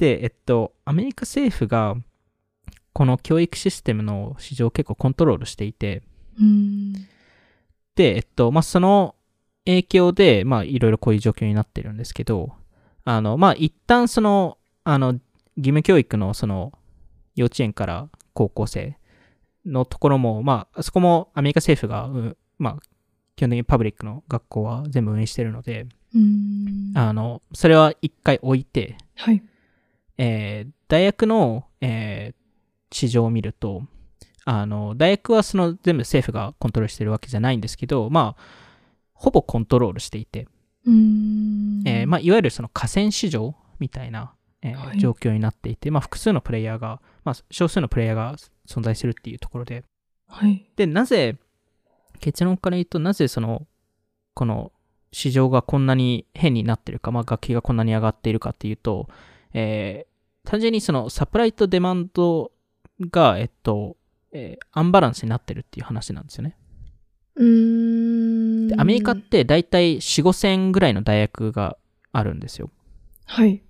[0.00, 1.96] えっと、アメリカ政府が、
[2.92, 6.02] この教育システムの市場を結構コントロールしていて、
[7.94, 9.14] で、えっと、まあ、その
[9.64, 12.52] 影響で、まあ、いろいろこういう状況になってるんですけど、
[13.04, 15.12] あの、まあ、一旦その、あの、
[15.56, 16.72] 義務教育のその、
[17.34, 18.98] 幼稚園から高校生
[19.64, 22.82] のところも、まあ、そこもアメリカ政府が、うんまあ、
[23.36, 25.86] 基本的にパブリックの学校は全部運営してるので、
[26.94, 29.42] あの、それは一回置いて、はい。
[30.24, 32.42] えー大学の、えー
[32.94, 33.84] 市場を見ると、
[34.44, 38.42] あの、大学はその全部政府がコントロールしてるわけじゃないんですけど、まあ、
[39.14, 40.46] ほぼコントロールしていて、
[40.84, 41.88] うーん。
[41.88, 44.98] えーまあ、いわゆるその河川市場みたいな、えーはい。
[44.98, 48.36] 状況になっていて、まあ、複数のプレイヤーが、まあ、少数のプレイヤーが
[48.68, 49.84] 存在するっていうところで、
[50.28, 50.70] はい。
[50.76, 51.38] で、なぜ、
[52.20, 53.66] 結論から言うと、なぜその、
[54.34, 54.70] この
[55.12, 59.08] 市場がこんなに変になってるか、まあ、楽器がこんなに上がっているかっていうと、
[59.54, 60.11] えー
[60.44, 62.52] 単純にそのサプライとデマンド
[63.10, 63.96] が、えっと、
[64.32, 66.56] えーアンバランスになってるっていう話なんですよね。
[67.34, 71.76] うーんでアメリカって大体4、5千ぐらいの大学が
[72.12, 72.70] あるんですよ。
[73.26, 73.62] はい。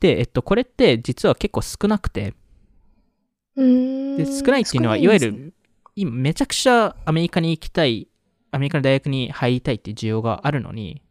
[0.00, 2.34] で、えっと、これって実は結構少なくて、
[3.56, 5.54] うーんで、少ないっていうのは、いわゆる、
[5.96, 8.08] 今めちゃくちゃアメリカに行きたい、
[8.50, 11.02] アメリカの大学に入りたいっていう需要があるのに、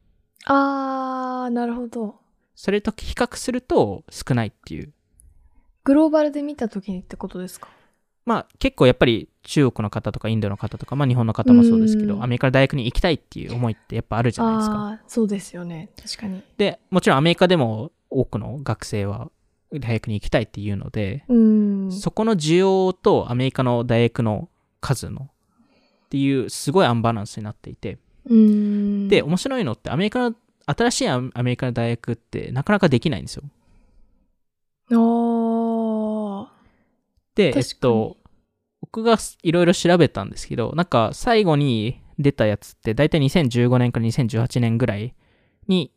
[0.46, 2.23] あー、なるほど。
[2.56, 4.92] それと比較すると少ないっていう。
[5.84, 7.68] グローバルで見た時にってことですか？
[8.26, 14.76] まあ結構やっぱり中国の方とかインドの方とか、まあ日本の方もそうですけど、うんアメリカの大学に行きたいっていう思いってやっぱあるじゃないですか。
[14.76, 15.90] あー、そうですよね。
[16.02, 16.42] 確かに。
[16.58, 19.30] で、もちろんアメリカでも多くの学生は
[19.74, 21.26] 大学に行きたいっていうので。
[21.92, 24.48] そこの需要とアメリカの大学の
[24.80, 25.30] 数の
[26.06, 27.98] っていうすごいアンバランスになっていて。
[28.26, 30.36] で、面白いのってアメリカの、
[30.66, 33.44] 新しいアメリカの大学ってなかなかできないんですよ。
[34.92, 36.48] あー。
[37.36, 38.18] で、えっと、
[38.82, 45.16] 僕がいろいろ調べたんですけど、なんか最後に出たやつって大体2015年から2018年ぐらい
[45.68, 45.92] に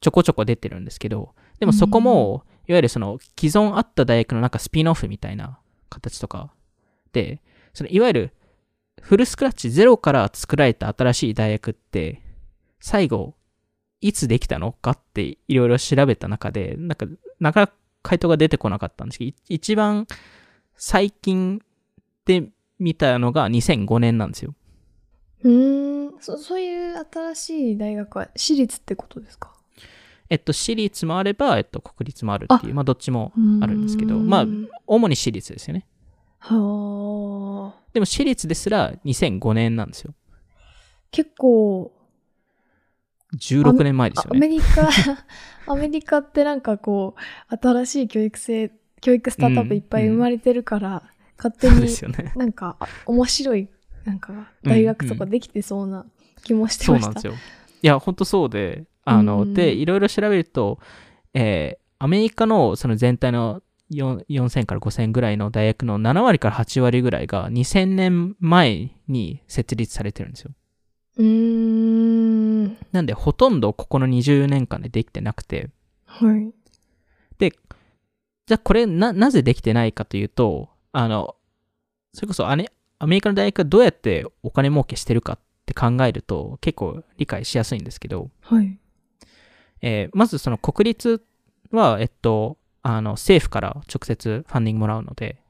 [0.00, 5.58] ちょこちょこ出てるんですけど、でもそこも、いわゆるその既存あった大学のなんかスピンオフみたいな
[5.90, 6.52] 形とか
[7.12, 7.40] で、
[7.72, 8.34] そのいわゆる
[9.00, 12.22] フルスクラッチゼロから作られた新しい大学って、
[12.80, 13.34] 最後、
[14.06, 17.06] いつできたのかっていろいろ調べた中で、なんか、
[17.40, 20.06] なかなか回答が出てこなかったんですけど、い一番
[20.76, 21.62] 最近
[22.26, 24.54] で見たのが2005年なんですよ。
[25.42, 26.36] うーんそ。
[26.36, 29.54] そういう新しい大学は私立ってことですか？
[30.28, 34.46] えっと、私立もあれば、えっと、国立もあるっていう、まあ、どっちもあるんですけど、まあ、
[34.86, 35.86] 主に私立ですよね。
[36.40, 37.80] はあ。
[37.94, 40.12] でも、私立ですら2005年なんですよ。
[41.10, 41.90] 結構、
[43.34, 44.38] 16年前ですよね。
[44.38, 44.88] アメリカ、
[45.66, 47.14] アメリカってなんかこ
[47.50, 51.02] う、新しい教育性、教育スタートアップいっぱい生まれてるから、
[51.36, 52.32] 勝手そうでにすよね。
[52.36, 53.68] なんかあ面白い、
[54.04, 56.06] なんか大学とかできてそうな
[56.42, 57.06] 気もしてました。
[57.06, 57.34] そうなんですよ。
[57.82, 60.78] いや、本当そうで、あの、うんで、いろいろ調べると、
[61.34, 70.50] えーアメリカのその全体の4 4000から5000ぐらいの大学の7割から8割ぐらいが2000年前に設立されてるんですよ。
[71.16, 71.93] うーん。
[72.92, 75.70] なんで、ほとんどここの20年間でできてなくて、
[76.06, 76.52] はい。
[78.46, 81.36] じゃあこれな、なぜできてないかというと、あの、
[82.12, 88.78] それこそアメアメリカの大学がどうやってお金儲けしてるかって考えると結構理解しやすいんですけど、はい。
[89.80, 91.22] えーまずその国立
[91.70, 95.42] は、えっと、あの、政府から直接ファンディングもらうので。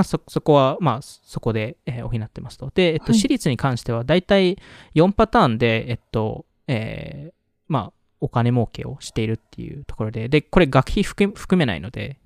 [0.00, 2.70] まあそ、そこは、まあ、そこで、えー補ってますと。
[2.74, 4.56] で、えっと、はい私立に関しては、だいたい
[4.94, 7.32] 4パターンで、えっと、えー
[7.68, 12.18] まあ、お金儲けをしているっていうところで、で、これ学費含め含めないので、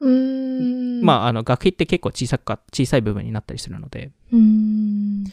[0.00, 1.02] うーん。
[1.02, 5.24] まあ、あの、学費って結構小さか、小さい部分になったりするので、うーん。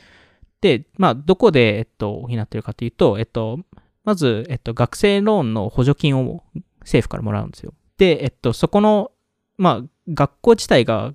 [0.62, 3.60] で、まあ、どこで、えっと、補ってるかというと、えっと、
[4.06, 6.44] まず、えっと、学生ローンの補助金を
[6.80, 7.74] 政府からもらうんですよ。
[7.98, 9.12] で、えっと、そこの、
[9.58, 11.14] まあ、学校自体が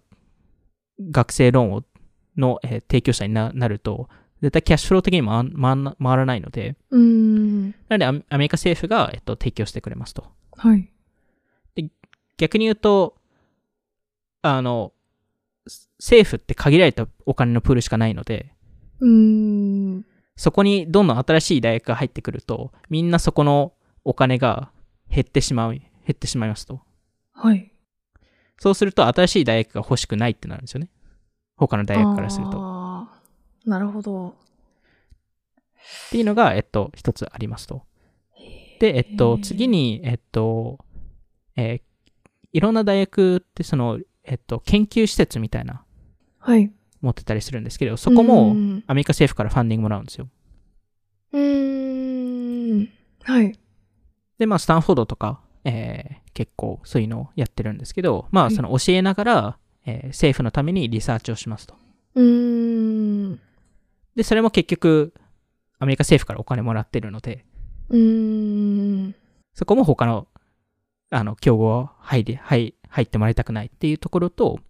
[1.01, 1.85] 学生ローンを
[2.37, 4.09] の、えー提供者にななると、
[4.41, 7.71] 絶対キャッシュフロー的に回回回らないので、うーん。
[7.89, 10.25] なのでアメリカ政府が、えっと、提供してくれますと。
[10.57, 10.91] はい。
[12.37, 13.17] 逆に言うと、
[14.43, 14.93] あの、
[15.99, 18.53] 政府って限られたお金のプールしかないので、
[19.01, 19.11] うー
[19.99, 20.07] ん。
[20.37, 23.73] そこにどんどん新しい大学が入ってくると、みんなそこの
[24.05, 24.71] お金が
[25.11, 25.83] 減ってしまう、減
[26.13, 26.81] ってしまいますと。
[27.33, 27.73] はい。
[28.59, 30.91] そうすると新しい大学が欲しくないってなるんですよね。
[31.57, 32.59] 他の大学からすると。
[33.65, 34.35] なるほど。
[36.11, 37.83] ていうのが、えっと、一つありますと。
[38.81, 40.79] で、えっと、次に、えっと、
[41.57, 41.89] えー
[42.53, 45.85] いろんな大学ってその、えっと、研究施設みたいな、
[46.39, 46.73] はい。
[47.01, 50.29] 持ってたりするんですけど、そこもうんアメリカ政府からファンディングもらうんですよ。
[51.33, 52.89] うーん。
[53.23, 53.59] はい。
[54.39, 61.75] で、まあ、スタンフォードとか、えー結構そういうのをやってるんですけど、まあ、はいその教えながら、えー政府のためにリサーチをしますと。
[62.15, 63.41] うーん。
[64.15, 65.15] で、それも結局、
[65.81, 67.45] アメリカ政府からお金もらってるので、
[67.89, 69.15] うーん。
[69.53, 70.29] そこも他の、
[71.11, 74.61] あの、競合は入り、入入ってもらいたくないっていうところと、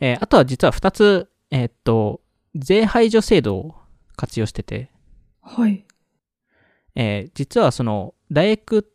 [0.00, 2.20] えーあとは実は2つ、えーっと、
[2.56, 3.76] 税排除制度を
[4.16, 4.90] 活用してて、
[5.42, 5.84] はい。
[6.96, 8.93] えー実はその、大学って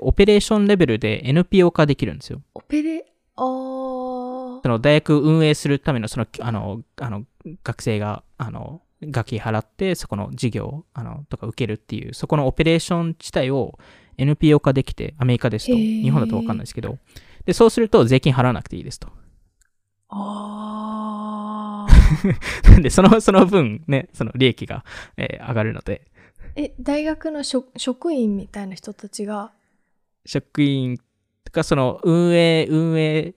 [0.00, 2.42] オペレーションレベルで NPO 化できるんですよ。
[2.54, 4.62] オペレ、あー。
[4.62, 7.24] その大学運営するための、その、あの、あの、
[7.62, 13.78] 学生が、あの、学費払って、そこの授業、あの、とか受けるっていう、そこのオペレーション自体を
[14.18, 16.98] NPO 化できて、アメリカですと、日本だとわかんないですけど、
[17.44, 19.08] で、そうすると税金払わなくていいですと。
[20.08, 21.86] あ
[22.70, 24.84] なんで、その、その分ね、その利益が、
[25.16, 26.62] えー上がるので、ー。
[26.62, 29.52] え、大学の職職員みたいな人たちが、
[30.26, 30.98] 職員
[31.44, 33.34] とか、その、運営、運営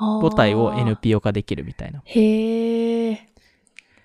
[0.00, 2.02] 母体を NPO 化できるみたいな。
[2.04, 3.28] へえ。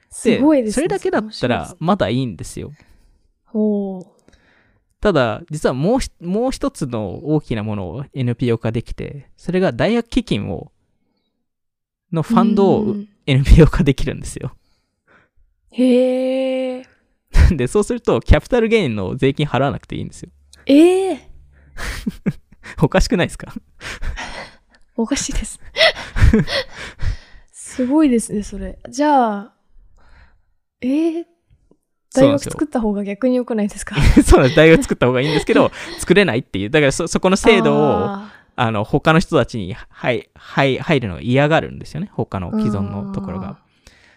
[0.09, 0.73] すごいですね。
[0.73, 2.71] それだけだったらまだいいんですよ。
[3.53, 4.05] おー
[5.01, 10.71] ただ、実はもうひもう一つの大きなものを NPO 化できて、それが大学基金を、
[12.11, 14.55] のファンドをうん NPO 化できるんですよ。
[15.71, 16.85] へえ。
[17.51, 20.29] で、そうすると、キャピタルゲインの税金払わなくていいんですよ。
[20.65, 21.34] ええ
[22.81, 23.53] おかしくないですか？
[24.97, 25.59] おかしいです。
[27.51, 28.79] すごいですね、それ。
[28.89, 29.53] じゃあ、
[30.81, 31.25] ええ
[32.13, 33.95] 大学作った方が逆に良くないですか？
[34.23, 34.55] そうなんです。
[34.55, 36.69] 大学作った方がいいんですけど、作れないっていう。
[36.69, 42.09] だからそ、そこの制度を、ああの、他の人たちに入入入るのが嫌がるんですよね。
[42.13, 43.57] 他のー既存のところが。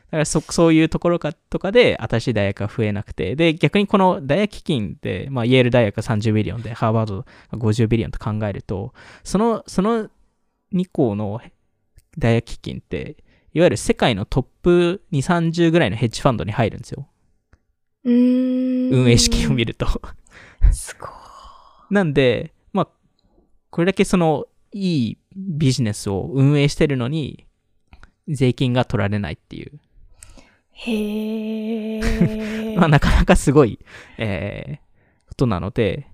[0.09, 3.37] だからそ、そういうところかとかで、新しい大学が増えなくて。
[3.37, 10.09] で、逆にこの大学基金って、まあ、イェール大学が30ビリオンで、ハーバードが50ビリオンと考えると、その、その
[10.73, 11.41] 2校の
[12.17, 13.17] 大学基金って、
[13.53, 17.07] いわゆる世界のトップ2、30ぐらいのヘッジファンドに入るんですよ。
[18.05, 19.87] 運営資金を見ると。
[20.73, 21.11] すごい。
[21.91, 22.89] なんで、まあ、
[23.71, 27.47] これだけその、いいビジネスを運営してるのに、
[28.29, 29.81] 税金が取られないっていう。
[30.81, 32.77] へえ。
[32.79, 33.81] まあ、なかなかすごい、
[34.17, 36.07] えー、ことなので、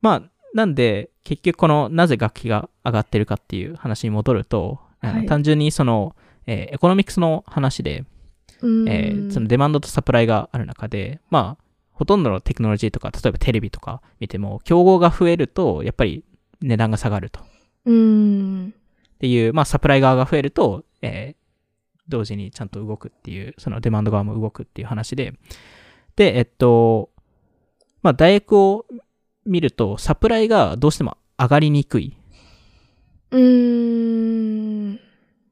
[0.00, 0.22] まあ、
[0.54, 6.14] なんで、結局この、なぜ学費が上がってるかっていう話に戻ると、はい単純にその、
[6.46, 8.04] えー economics の話で、
[8.60, 16.24] うんえーその demand と supply がある中で、まあ、ほとんどのテクノロジーとか、例えばテレビとか見ても、競合が増えると、やっぱり
[16.60, 17.40] 値段が下がると。
[17.40, 17.42] っ
[17.86, 18.74] うん。
[19.18, 21.41] ていう、まあ、サプライ側が増えると、えー
[22.12, 25.34] 同時にちゃんと動くっていう、そのデマンド側も動くっていう話で、
[26.16, 27.10] で、えっと、
[28.02, 28.86] まあ、大学を
[29.46, 32.16] 見ると、サプライがどうしても上がりにくい
[33.30, 35.00] うーん。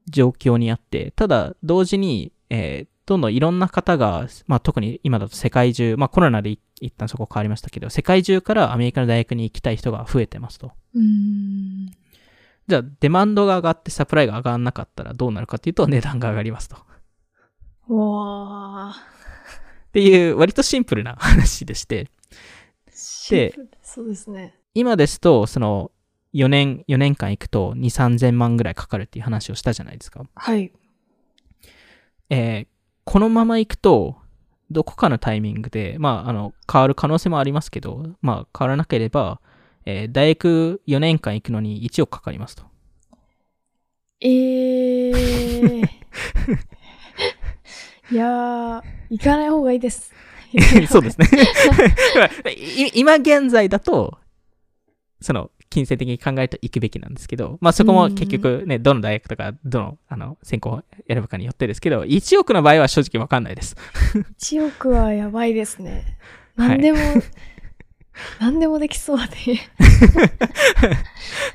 [0.07, 10.71] 状況にあって、ただ、同時に、えーどんどんいろんな方が、まあ、特に今だと世界中、まあ、コロナで一旦そこ変わりましたけど、世界中からアメリカの大学に行きたい人が増えてますと。
[10.95, 11.91] うん。
[12.71, 16.77] じゃあ、デマンドが上がってサプライが上がらなかったらどうなるかっていうと、値段が上がりますと。
[16.77, 16.79] っ
[17.89, 18.95] わあ。
[19.91, 22.07] ていう、割とシンプルな話でして、
[22.91, 24.55] シンプルそうですね。
[24.73, 25.91] 今ですと、その、
[26.33, 30.23] 4年、4年間行くと2、3000万ぐらいかかるっていう話をしたじゃないですか。
[30.33, 30.71] はい。
[32.29, 32.67] えー
[33.03, 34.15] このまま行くと、
[34.69, 39.41] どこかのタイミングで、まあ、あの、変わる可能性もありますけど、まあ、変わらなければ、
[39.85, 42.63] えー大学4年間行くのに1億かかりますと。
[44.21, 45.83] えー。
[48.11, 50.13] いやー、行かない方がいいです。
[50.89, 51.27] そうですね。
[52.51, 54.19] い今現在だと、
[55.21, 63.77] その、金銭的に考えると行くべきなんですけど、まあそこも結局ね、どの大学とか、どの、あの、専攻を選ぶかによってですけど、1億の場合は正直わかんないです。
[64.41, 66.17] 1億はやばいですね。
[66.57, 66.97] はい何でも、
[68.39, 69.59] 何でもできそうで。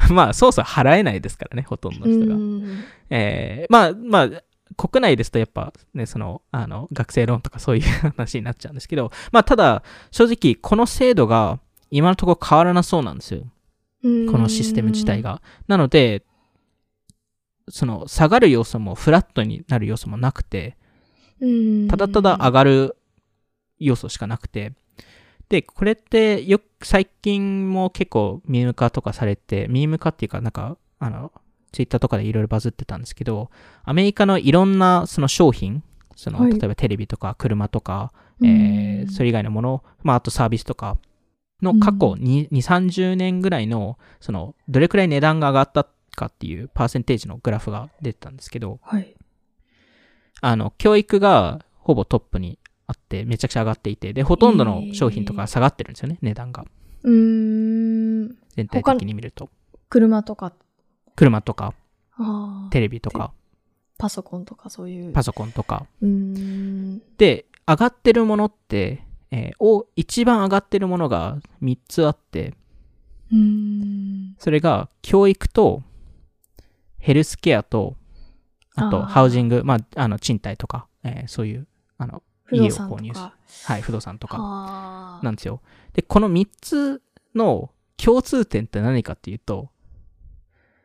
[0.11, 2.35] まあ、そうそう払えないですからね、ほとんどの人が。
[2.35, 4.42] うんえーまあ、まあ、
[4.76, 7.83] 国内ですとやっぱね、その、あの、学生ローンとかそういう
[8.16, 13.42] 話になっちゃうんですけど、まあ、ただ、正直、この制度が今のところ変わらなそうなんですよ。
[14.02, 15.22] このシステム自体。
[15.22, 15.42] が。
[15.66, 16.24] なので、
[17.68, 20.76] その、下がる要素もフラットになる要素もなくて、
[21.40, 22.96] うんただただ上がる
[23.79, 24.72] 要素しかなくて、
[25.48, 31.32] で、これってよく最近も結構ミーム化とかされて、ミーム化っていうかなんか、あの、
[31.72, 33.50] ツイッターとかでいろいろバズってたんですけど、
[33.85, 35.82] アメリカのいろんなその商品、
[36.16, 36.52] その、はい。
[36.52, 38.48] 例えばテレビとか車とか、うん。
[38.48, 40.96] えーそれ以外のもの、まあ、あとサービスとか
[41.62, 49.14] の過去に、2、30年ぐらいの、その、どれくらい値段が上がったかっていうパーセンテージのグラフが出てたんですけど、はい。
[50.40, 56.65] あの、教育がほぼトップにあって、めちゃくちゃ上がっていて、で、ほとんどの商品とか下がってるんですよね、値段が。
[57.02, 58.37] うーん。
[58.54, 59.50] 全体的に見ると。
[59.88, 60.52] 車とか、
[61.15, 61.75] 車とか、
[62.71, 63.33] テレビとか、
[63.98, 65.13] パソコンとかそういう。
[65.13, 65.87] パソコンとか。
[67.19, 72.54] で、上がってるものって、えーお、一番上がってるものが3つあって。
[74.38, 75.83] それが教育と
[76.98, 77.96] ヘルスケアと、
[78.77, 81.67] あとハウジング、まあ、あの、賃貸とか、えーそういう、
[81.98, 83.35] あの、家を購入とか。
[83.65, 85.61] はい、不動産とかなんですよ。
[85.92, 87.03] で、この3つ
[87.35, 89.71] の共通点って何かっていうと、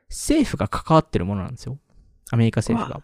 [0.09, 1.77] 政府が関わってるものなんですよ。
[2.31, 3.01] アメリカ政府が。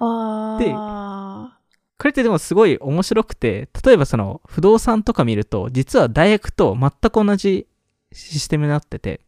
[0.00, 1.58] あ
[1.98, 7.66] これってでもすごい面白くて、例えばその不動産とか見ると、実は大学と全く同じ
[8.12, 9.20] システムになってて、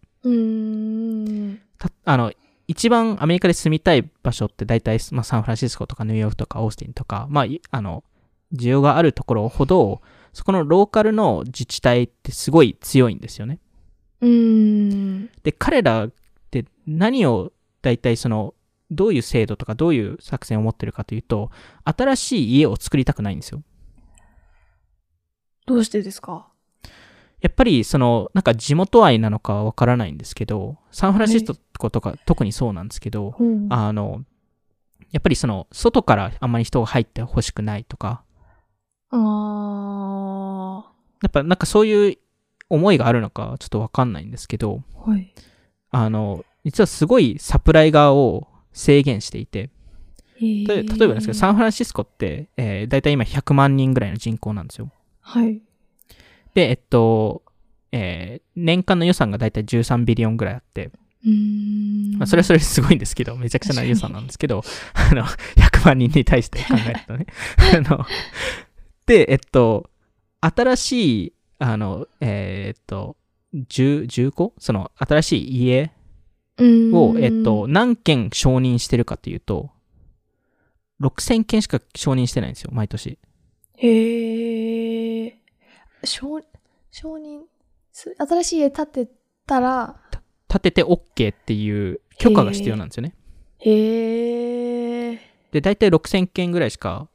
[2.04, 2.32] あの、
[2.70, 8.04] 一番アメリカで住みたい場所って大体、まあ、サンフランシスコとかニューヨークとかオースティンとか、まあ、いあの、
[8.54, 10.02] 需要があるところほど、
[10.32, 13.58] そこのローカルの自治体ってすごい強いんですよね。
[14.20, 14.94] うー
[15.24, 15.30] ん。
[15.42, 16.12] で、彼らっ
[16.52, 17.52] て何を
[17.82, 18.54] 大体その、
[18.92, 21.50] どういう制度とかどういう作戦を持ってるかというと、
[21.84, 23.64] 新しい家を作りたくないんですよ。
[25.66, 26.49] どうしてですか？
[27.40, 33.34] やっぱりその、なんか地元愛なのかわからないんですけど、サンフランシスコとか特にそうなんですけど、
[33.70, 34.24] あの、
[35.10, 38.22] やっぱりその、外からあんまり人が入ってほしくないとか、
[39.12, 42.18] あやっぱなんかそういう
[42.68, 45.10] 思いがあるのかちょっとわかんないんですけど、ー。
[45.10, 45.34] はい。
[45.90, 49.70] あの、実はすごいサプライ側を制限していて、
[50.40, 54.90] 例例えばですけど、サンフランシスコって、えー、だいたい今100万人ぐらいの人口なんですよ。
[55.20, 55.60] はい。
[56.54, 57.42] で、えっと、
[57.92, 60.90] えー年間の予算がだいたい13ビリオンぐらいあって。
[62.18, 64.62] まあ、それはそれですごいんですけど、めちゃくちゃな予算なんですけど、
[64.94, 67.26] あの、100万人に対して考えるとね。
[67.74, 68.04] あの、
[69.06, 69.90] で、えっと、
[70.40, 73.16] 新しい、あの、えーっと、
[73.54, 75.92] 10、10個その、新しい家
[76.92, 79.70] を、えっと、、何件承認してるかというと、
[81.00, 83.18] 6000件しか承認してないんですよ、毎年。
[83.76, 84.59] へえ。
[86.04, 86.40] 承、
[86.90, 87.40] 承認
[87.92, 89.08] す新しい家建て
[89.46, 90.00] たら、
[90.48, 93.14] 建てて OK っていう許可が必要なんですよね。
[93.58, 95.20] へえ。
[95.52, 97.08] で、大体6000件ぐらいしか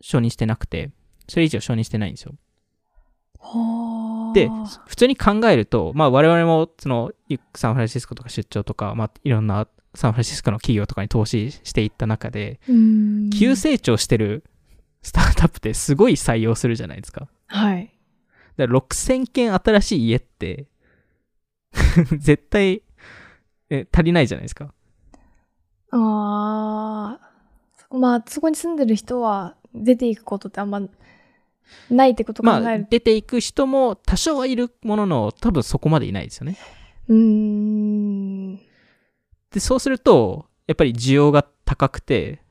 [0.00, 0.90] 承認してなくて、
[1.28, 2.34] それ以上承認してないんですよ。
[3.40, 4.34] はあ。
[4.34, 4.50] で、
[4.86, 7.12] 普通に考えると、まあ我々も、その、
[7.54, 12.60] サンフランシスコとか出張とか、まあいろんなサンフランシスコの企業とかに投資していった中で、
[13.38, 14.44] 急成長してる
[15.02, 17.28] スタートアップってすごい採用するじゃないですか。
[17.46, 17.93] はい。
[18.56, 20.66] だから6000件新しい家って、
[22.18, 22.82] 絶対、
[23.70, 24.72] え、足りないじゃないですか。
[25.90, 27.96] ああ。
[27.96, 30.80] まあ、そこに住んでる人は出ていくことってあんま
[31.90, 36.58] ないってことを考まあえる、出ていく人も多少はいるものの、多分そこまでいないですよね。
[37.08, 38.56] うーん。
[39.50, 42.42] で、そうすると、やっぱり需要が高くて、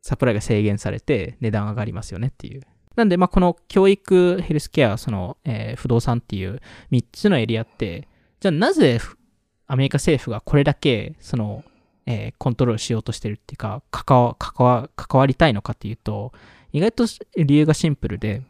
[0.00, 2.62] サプライが制限されて値段上がりますよねっていう。
[2.96, 8.08] なんで、まあ、この教育、ヘルスケア、その、えー不動産っていう3つのエリアって、
[8.40, 9.18] じゃあなぜふ
[9.66, 11.64] アメリカ政府がこれだけ、その、
[12.06, 16.32] えーコントロールしようとしてるっていうか、関わ、関わ、関わりたいのかっていうと、
[16.72, 17.04] 意外と
[17.36, 18.42] 理由がシンプルで、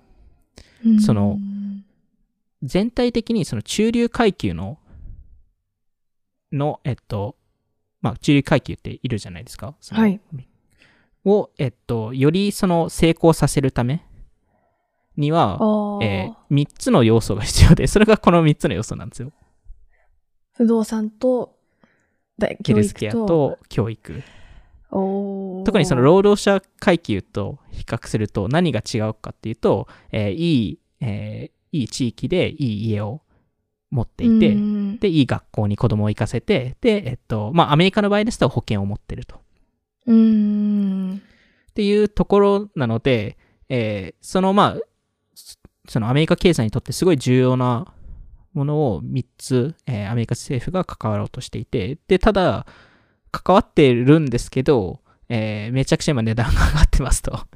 [1.01, 1.39] その
[2.63, 4.79] 全体的にその中流階級の、
[6.53, 7.37] の、えっと、
[8.01, 9.75] まあ、中流階級っているじゃないですか。
[10.01, 10.21] はい。
[11.25, 14.05] を、えっと、よりその成功させるため
[15.17, 19.33] には、あーえ3つの要素が必要で、それがこの3つの要素なんですよ。
[20.55, 21.57] 不動産と
[22.39, 24.23] 大ヘルスケアと教育。
[24.91, 33.23] 特にその労働者階級と比較すると何が違うかっていうと、えーいい、えーいい地域でいい家を
[33.91, 39.41] 持っていて、うんで、いい学校に子供を行かせて、で、えっと、まあ、アメリカの場合ですと保険を持ってると。
[40.07, 41.23] うーん
[41.71, 43.39] っていうところなので、
[43.71, 44.92] えーそのまあ、
[45.87, 47.93] そそのアメリカ経済にとってすごい重要な
[48.55, 52.67] ものを3つ、えーアメリカ政府が関わろうとしていて、で、ただ、
[53.31, 57.33] 関わってるんですけど、えーめちゃくちゃ今値段が上がってますと。
[57.35, 57.47] っ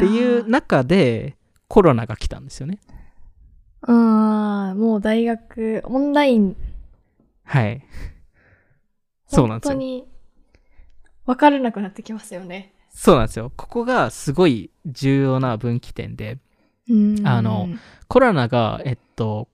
[0.00, 1.36] ていう中で、
[1.68, 2.78] コロナが来たんですよね。
[3.82, 6.56] あーもう大学オンライン
[7.44, 7.82] はい。
[9.26, 9.74] そうなんですよ。
[9.74, 10.08] 本当に
[11.26, 13.52] 分からなくなってきますよねそうなんですよ。
[13.56, 16.38] ここがすごい重要な分岐点で、
[16.88, 17.68] うんあの
[18.08, 19.48] コロナが、えっと、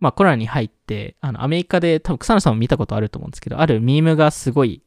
[0.00, 4.82] まあコロナに入って、あの、アメリカで多分草野さんも見たことあると思うんですけど、あるミームがすごい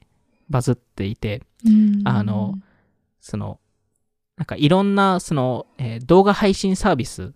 [0.50, 2.56] バズっていて、うんあの
[3.22, 3.60] その、
[4.38, 7.34] なんかいろんな、その、えー動画配信サービス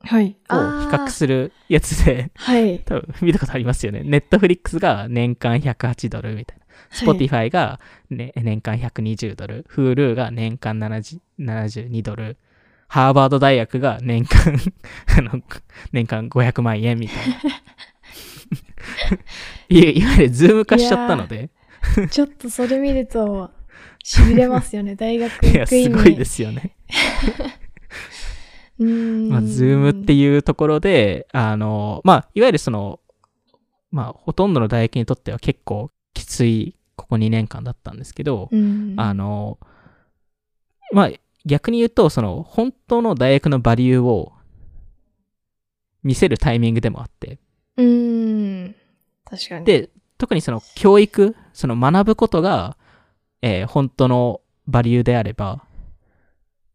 [0.00, 4.02] はいを比較するやつで、はい多分見たことありますよね。
[4.04, 6.63] ネットフリックスが年間108ドルみたいな。
[6.92, 9.64] Spotify が、ね、年間120ドル。
[9.74, 12.36] Hulu が年間70 72ドル。
[12.88, 14.56] ハーバード大学が年間
[15.18, 15.42] あの、
[15.92, 17.34] 年間500万円みたいな。
[19.68, 21.50] いわいわゆる Zoom 化しちゃったので、
[22.10, 23.50] ちょっとそれ見ると
[24.04, 26.76] 痺れますよね 大学いや、行く意味すごいですよね。
[28.76, 33.00] まあ、 Zoom っていうところで、あの、まあ、いわゆるその、
[33.92, 35.90] まあ、ほとんどの大学にとっては結構
[36.24, 39.58] きつい、ここ2年間だったんですけど、うんあの、
[40.92, 41.10] まあ、
[41.44, 44.32] 逆に言うと、その、本当の大学のバリューを
[46.02, 47.38] 見せるタイミングでもあって、
[47.76, 48.74] うーん
[49.24, 49.64] 確かに。
[49.64, 52.76] で、特にその教育、その学ぶことが、
[53.42, 55.64] えー本当のバリューであれば、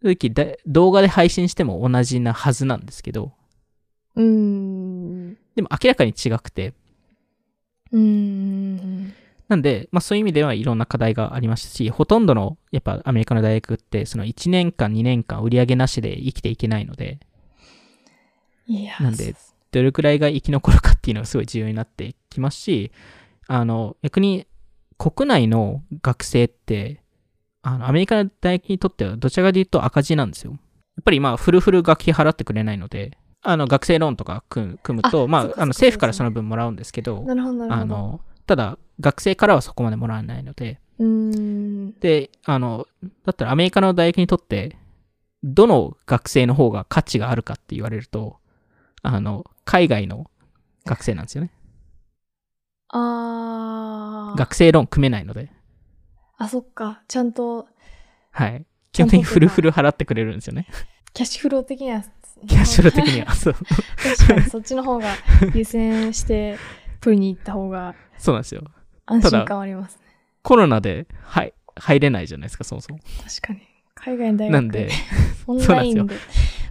[0.03, 3.31] 正直だ動画で配信しても同じなはずなんですけど、
[4.15, 5.33] うーん。
[5.55, 6.73] でも明らかに違くて、
[7.91, 9.13] うーん。
[9.49, 17.19] なんで、まあそういう意味ではいろんな課題がありますし、ほとんどの、やっぱアメリカの大学って、その1年間、2年間売り上げなしで生きていけないので、
[18.67, 19.35] いやなんで、
[19.71, 22.91] どれくらいが生き残るかっていうのがすごい重要になってきますし、
[23.47, 24.45] あの、逆に
[24.99, 27.01] 国内の学生って、
[27.63, 30.51] あの、アメリカの大学にとってはどちらかというと赤字なんですよ。
[30.51, 30.57] や
[31.01, 37.23] っぱりまあ、フルフル学費払ってくれないので、あの、学生ローンとか組むと、まあ、あの、政府からその分もらうんですけど、
[37.67, 37.73] ど。
[37.73, 40.79] あの、ただ、学生からはそこまでもらわないので。
[41.99, 42.87] で、あの、
[43.25, 44.77] だったらアメリカの大学にとって、
[45.43, 48.37] どの学生の方が価値があるかって言われると、
[49.01, 50.29] あの、海外の
[50.85, 51.51] 学生なんですよね。
[52.89, 54.37] あー。
[54.37, 55.51] 学生ローン組めないので。
[56.37, 57.01] あ、そっか。
[57.07, 57.67] ちゃんと、
[58.31, 58.65] はい。
[58.91, 60.67] 基本的にフルフル払ってくれるんですよね。
[61.13, 62.03] キャッシュフロー的には、
[62.47, 63.33] キャッシュフロー的には。
[63.35, 63.53] そう。
[63.53, 65.15] 確かにそっちの方が
[65.53, 66.57] 優先して
[67.01, 68.63] 取りに行った方が そうなんですよ。
[69.09, 70.01] 安心感はありますね。
[70.41, 72.99] コロナで、はい、入れないじゃないですか、そもそも。
[73.23, 73.61] 確かに。
[73.95, 74.89] 海外の大学なんで、
[75.47, 76.15] オンラインで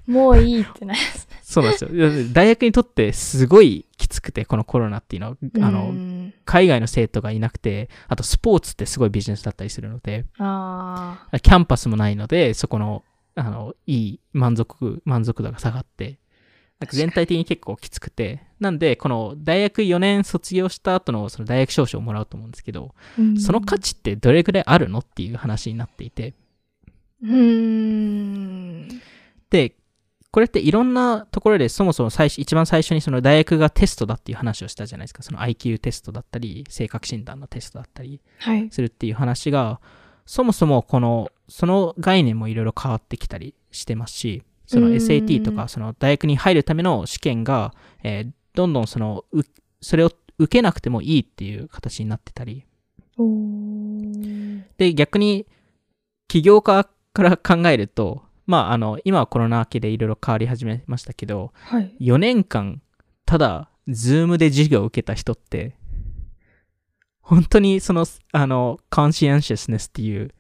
[0.07, 1.39] もういいってなりますね。
[1.43, 1.91] そうなんですよ。
[2.33, 5.37] 大学にとってすごいきつくて、このコロナっていうのは、
[5.67, 16.19] あうの、ん海外の生徒がいなくて、あとスポーツってすごいビジネスだったりするので、あキャンパスもないので、そこの、あの、いい満足、満足度が下がって、
[16.81, 26.35] なんか全体的に結構きつくて、なんで、この大学4年卒業した後のその大学証書をもらうと思うんですけど、ーその価値ってどれくらいあるのっていう話になっていて、
[27.23, 28.89] うーん。
[29.51, 29.75] で、
[30.31, 35.23] これっていろんなところでそもそも最初、一番最初にその大学がテストだっていう話をしたじゃないですか。
[35.23, 38.69] その IQ テストだったり、性格診断のテストだったりはい。
[38.71, 39.81] するっていう話が、
[40.27, 44.93] そもそもこの、その概念もいろいろ変わってきたりしてますし、そのうん。
[44.95, 49.43] SAT とか、その大学に入るための試験が、えーどんどんその、う
[49.81, 52.65] それを受けなくてもいいっていう形になってたり、
[54.79, 55.47] で、逆に、
[56.27, 61.95] 起業家から考えると、まあ、あの、今はコロナ明けでいろいろ変わり始めましたけど、はい。
[62.01, 62.83] 4年間、
[63.25, 65.77] ただ、 Zoom で授業を受けた人って、
[67.21, 70.35] 本当にその、あの、 conscientiousness っていう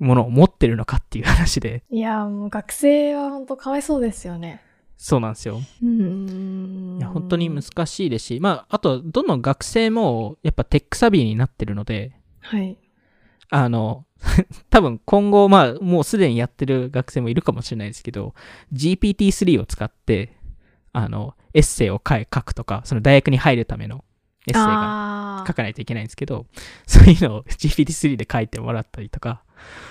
[0.00, 4.62] ものを持ってるのかっていう話で、いや、もう学生は本当かわいそうですよね。
[4.96, 5.60] そうなんですよ。
[5.82, 6.96] うーん。
[6.98, 12.76] いや、本当に難しいですし、まあ、あと、どの学生も、やっぱテックサビーになってるので、はい。
[13.50, 14.04] あの、
[14.68, 18.34] 多分今後、まあ、もうすでにやってる学生もいるかもしれないですけど、
[18.72, 20.36] GPT-3 を使って、
[20.92, 24.04] あの、エッセイを書い書くとか、その大学に入るための
[24.50, 26.46] エッセイがあ書かないといけないんですけど、
[26.86, 29.42] そういうのを GPT-3 で書いてもらったりとか、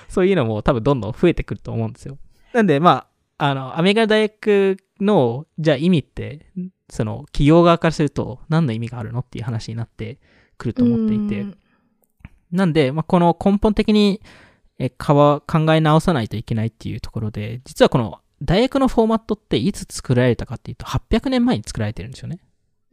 [0.07, 2.17] そういうのも多分どんどん増えてくると思うんですよ。
[2.53, 3.07] なんで、ま
[3.37, 6.47] あ、あの、アメリカの大学の、じゃあ意味って、
[6.89, 10.19] その、企業側からすると何の意味があるのっていう話になって
[10.57, 11.57] くるーと思っていてう、ん
[12.51, 14.21] なんで、まあ、この根本的に
[14.79, 15.43] え考
[15.73, 22.39] え直さないといけないっていうところで、実はこの大学のフォーマットっていつ作られたかっていうと、800年前に作られてるんですよね。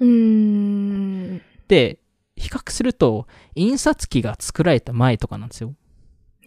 [0.01, 1.69] うーん。
[1.69, 1.99] で、
[2.37, 5.75] 比較すると、印刷機が作られた前とかなんですよ。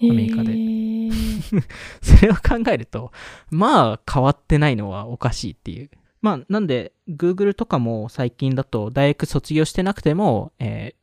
[0.01, 0.79] アメリカでで。
[2.01, 3.11] それを考えると、
[3.49, 5.89] まあ変わってないのはおかしいっていう。
[6.21, 10.99] まあなんで、Google とかも最近だと大学卒業してなくても、えー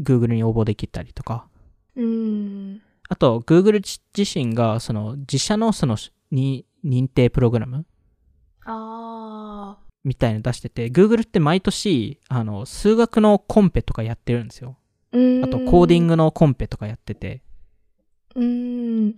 [0.00, 1.46] Google に応募できたりとか、
[1.94, 2.82] うーん。
[3.08, 5.96] あと、Google 自自身が、その、自社のその、
[6.30, 7.84] に認定プログラム
[8.64, 8.72] あ
[10.04, 14.76] みたいの出してて、Google って毎年、あの、数学のコンペとかやってるんですよ。
[15.44, 17.42] あと、コーディングのコンペとかやってて、
[18.34, 19.14] うーん。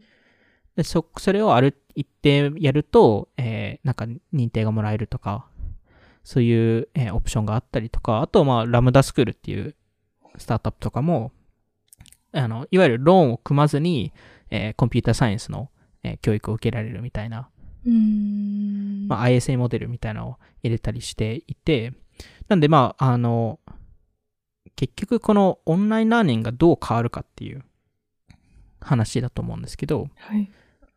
[0.74, 5.46] でそ、それをある一定やると、えーなんか認定がもらえるとか、
[6.24, 9.76] そういう、えーオプションがあったりとか、あと、まあ、ラムダスクールっていう
[10.38, 11.30] スタートアップとかも、
[12.32, 14.12] あの、いわゆるローンを組まずに、
[14.50, 15.70] えーコンピューターサイエンスの、
[16.02, 17.50] えー教育を受けられるみたいな。
[19.08, 21.92] まあ、ISA モデルみたいなのを入れたりしていて、
[22.48, 23.60] なんでまあ、あの、
[24.76, 27.64] 結局このオンラインラーニングがどう変わるかっていう
[28.80, 30.50] 話だと思うんですけど、はい。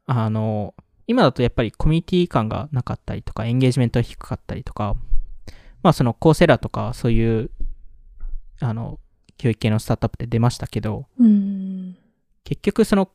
[0.06, 0.74] あの、
[1.08, 4.96] 今だとやっぱりコミュニティ感がなかったりとか、エンゲージメントが低かったりとか、
[5.84, 7.52] まあそのコーセラとかそういう、
[8.60, 9.00] あの、
[9.38, 11.08] 教育系のスタートアップで出ましたけど。
[12.44, 13.10] 結局その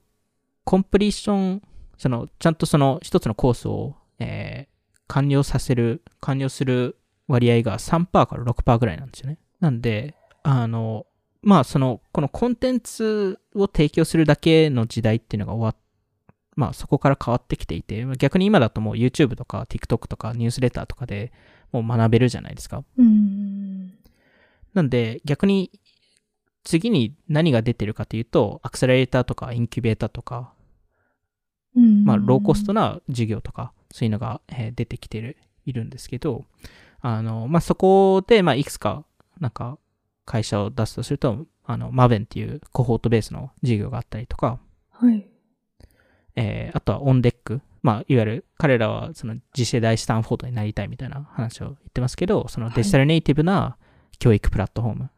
[0.64, 1.62] コンプリーション、
[2.00, 4.70] そのちゃんとその一つのコースを、えー
[5.10, 6.96] 完了させる、完了する
[7.26, 9.38] 割合が3%から6%ぐらいなんですよね。
[9.58, 11.04] なんで、あの、
[11.42, 15.76] まあその、このコンテンツを提供するだけの時代っていうのが終わっ
[16.56, 21.32] まあそこから変わってきていて、逆に今だともう YouTube とか TikTok とかニュースレターとかで
[21.72, 22.84] もう学べるじゃないですか。
[22.96, 23.94] うん。
[24.74, 25.72] なんで逆に
[26.62, 30.59] 次に何が出てるかというと、アクセラレーターとかインキュベーターとか、うん
[32.04, 36.44] まあローコストな授業とか、そういうのが、えー出てきてる、いるんですけど、
[37.00, 39.04] あの、まあそこで、まあいくつか、
[39.40, 39.78] なんか
[40.24, 44.58] 会社を出すとすると、あの、マベンっていうコホートベースの授業があったりとか、
[44.90, 45.26] はい。
[46.36, 47.60] えーあとはオンデック。
[47.82, 53.76] まあ、いわゆる彼らはその次世代スタンフォードになりたいみたいな話を言ってますけど、そのデジタルネイティブな
[54.18, 55.10] 教育プラットフォーム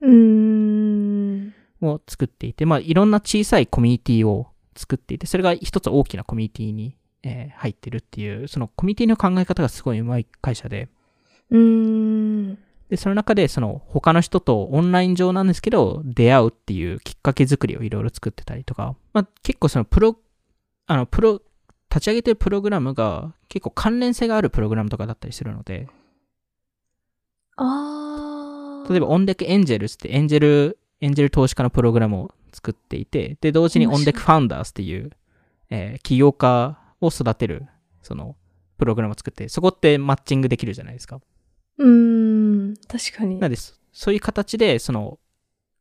[0.00, 1.54] うーん。
[1.80, 4.48] を作っていて、まあ、いろんな小さいコミュニティを
[4.78, 10.88] 作っていて、それが一つ大きなコミュニティに、えー入ってるっていう、そのコミュニティの考え方がすごい上手い会社で、
[11.50, 11.58] うー
[12.52, 12.58] ん。
[12.88, 20.16] で、その中でその他の人とオンライン上なんですけど、出会うっていうきっかけ作りをいろいろ作ってたりとか、まあ結構そのプロ、
[20.86, 21.42] あの、プロ、
[21.90, 25.88] 立ち上げてるプログラムが結構関連性があるプログラムとかだったりするので、
[27.56, 28.90] あー。
[28.90, 35.10] 例えばオンデックエンジェルスってエンジェル、エンジェル投資家のプログラムを作っていて、で、同時にオンデックファウンダースっていう、
[35.70, 37.66] えー起業家を育てる、
[38.02, 38.36] その、
[38.78, 41.20] プログラムを作って、そこってマッチングできるじゃないですか。
[41.78, 42.74] うーん。
[42.88, 43.42] 確かにな。
[43.42, 45.18] ので、そそういう形で、その、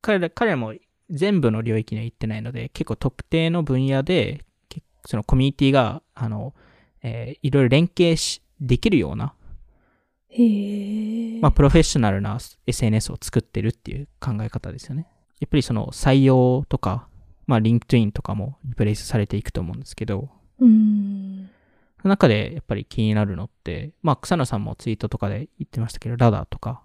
[0.01, 0.73] 彼ら、彼らも
[1.09, 6.53] 全部の領域には行ってないので、結構特定の分野で、けそのコミュニティが、あの、
[7.03, 9.33] えーいろいろ連携し、できるような、
[10.29, 11.39] へえ。
[11.41, 15.07] まあ、プロフェッショナルな SNS を作ってるっていう考え方ですよね。
[15.39, 17.07] やっぱりその採用とか、
[17.45, 20.29] まあ、 LinkedIn とかもリプレイスされていくと思うんですけど、
[20.59, 21.49] うーん。
[22.01, 26.81] その中でやっぱり気になるのって、まあ、草野さんもツイートとかで言ってましたけど、ラダーとか、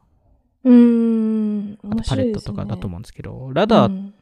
[0.64, 1.78] うーん。
[1.90, 4.14] あとパレットとかだと思思うんですけど、ラダーっん、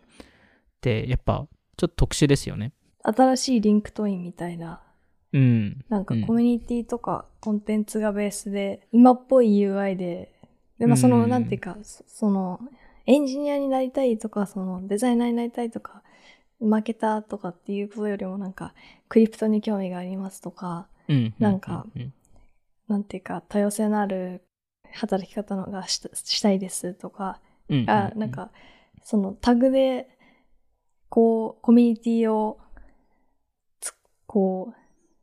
[0.81, 2.72] てやっぱちょっと特殊ですよね。
[3.03, 4.81] 新しい LinkedIn みたいな、
[5.33, 5.43] うん。
[5.43, 10.33] うんなんかコミュニティとかコンテンツがベースで、今っぽい UI で、
[10.78, 12.61] で、まあその、うんなんていうか、そその、
[13.07, 16.03] エンジニアになりたいとか、その、デザイナーになりたいとか、
[16.61, 18.74] マーケターとかっていうことよりもなんか、
[19.09, 21.34] クリプトに興味がありますとか、うん。
[21.38, 22.12] なんかうん
[22.90, 24.42] なんていうか、多様性のある
[24.92, 27.84] 働き方のがしたしたいですとか、うん。
[27.88, 28.51] あ、なん、か、
[29.05, 30.09] そのタグで、
[31.09, 32.59] こう、コミュニティを
[33.80, 33.94] つ、
[34.26, 34.74] こ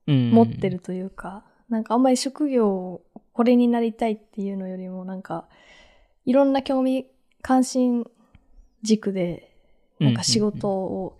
[0.07, 3.01] う、うん、持ってるというか、なんかあんまり職業を
[3.34, 5.49] これになりたいっていうのよりも、なんか、
[6.25, 7.07] いろんな興味、
[7.42, 8.10] 関心
[8.84, 9.52] 軸で、
[10.00, 11.18] なんか仕事を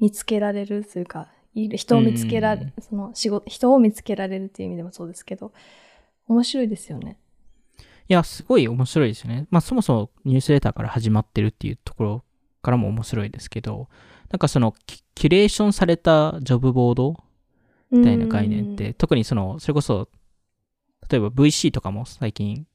[0.00, 5.52] 見つけられるというか、人を見つけられ、うんその仕事、人を見つけられるっていう意味でもそうですけど、
[6.26, 7.18] 面白いですよね。
[8.08, 9.46] いや、すごい面白いですよね。
[9.50, 12.24] まあ、そもそもニュースレターから始まってるっていうところ
[12.62, 13.88] からも面白いですけど、
[14.30, 17.16] なんかそのキキュレーションされたジョブボード
[17.90, 20.08] みたいな概念って、特にその、それこそ、
[21.08, 22.66] 例えば VC とかも最近、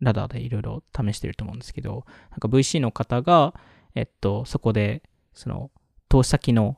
[0.00, 3.54] ラダーでいろいろ試してると思うんですけど、なんか VC の方が、
[3.94, 5.70] えっと、そこで、その、
[6.08, 6.76] 投資先の、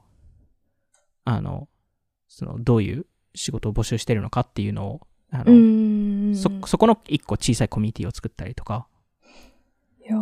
[1.25, 1.69] あの、
[2.29, 5.01] その、どういう仕事を募集してるのかっていうのを、
[5.31, 6.35] あの、うん。
[6.35, 8.87] そ、そこの一個小さいコミュニティを作ったりとか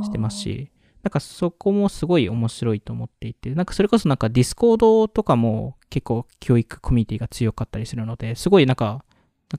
[0.03, 0.39] してます。
[0.39, 0.71] し、
[1.03, 9.05] なんかそこもすごい面白いと思っていて、なんかそれこそなんか Discord とかも結構教育コミュニティが強かったりするので、すごいなんか、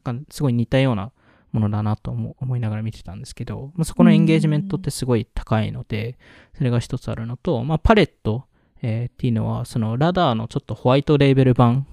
[0.06, 1.12] なんかすごい似たような
[1.52, 6.18] ものだなと思思いながら見てたんですけど、まあ、そこのエンゲージメントってすごい高いので、
[6.56, 8.46] それが一つあるのと、まあパレット、
[8.82, 11.88] えーっていうのは、そのラダーのちょっとホワイトレーベル版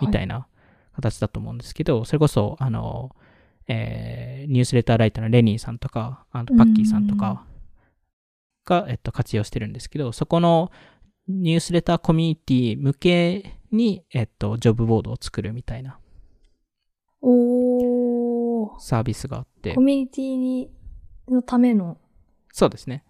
[0.00, 0.46] みたいな
[0.94, 3.14] 形だと思うんですけど、それこそ、あの、
[3.68, 7.44] えーニュースレターライターのレニーさんとか、あとパッキーさんとか
[8.64, 10.70] が、えっと、活用してるんですけど、そこの
[11.28, 15.98] ニュースレターコミュニティ向けに、えっと、ジョブボードを作るみたいな。
[17.22, 17.53] おー。
[18.78, 20.70] サービスがあってコ、ミュニティに、
[21.28, 21.98] のための？
[22.52, 23.04] そうですね。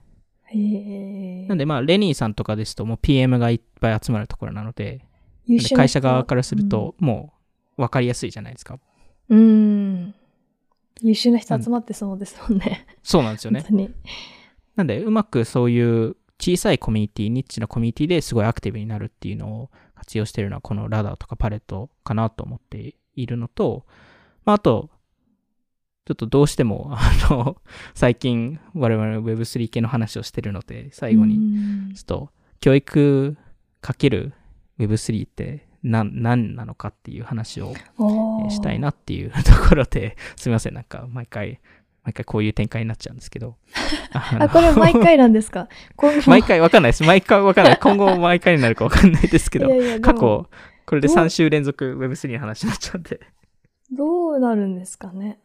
[0.46, 5.06] へーなんで、まあ、レニーさんとかですと、もう PM がいっぱい集まるところなので、
[5.46, 7.32] 優秀な人会社側からすると、も
[7.76, 8.78] う分かりやすいじゃないですか。
[9.28, 10.14] うん、うん
[11.02, 12.86] 優秀な人集まってそうですもんね。
[13.02, 13.70] そうなんですよね本。
[13.70, 13.90] 当に。
[14.76, 23.86] なんで、うまくそういう小さいコミュニティ、ニッチなコミュニティですごいアクティブになるっていうのを活用してるのは、このラダーとかパレットかなと思っているのと、
[24.44, 24.90] まあ、あと、
[26.06, 27.56] ちょっとどうしても、あの、
[27.94, 32.30] 最近我々 Web3 系の話をしてるので、最後に、にちょっと、
[32.60, 33.36] 教育
[33.80, 34.32] かける
[34.78, 41.60] Web3 って何、何なのかっていう話をえーしたいなっていう ところで、すみません、なんか毎回
[42.04, 43.56] 毎回こういう展開になっちゃうんですけど。
[44.12, 45.68] あ、これ毎回なんですか？
[46.26, 47.02] 毎回わかんないです。
[47.02, 47.78] 毎回わかんない。
[47.80, 50.48] 今後毎回になるかわかんないですけど、いやいや過去、
[50.84, 53.20] これでどう？3週連続 Web3 の話になっちゃうんで。
[53.90, 55.38] どうなるんですかね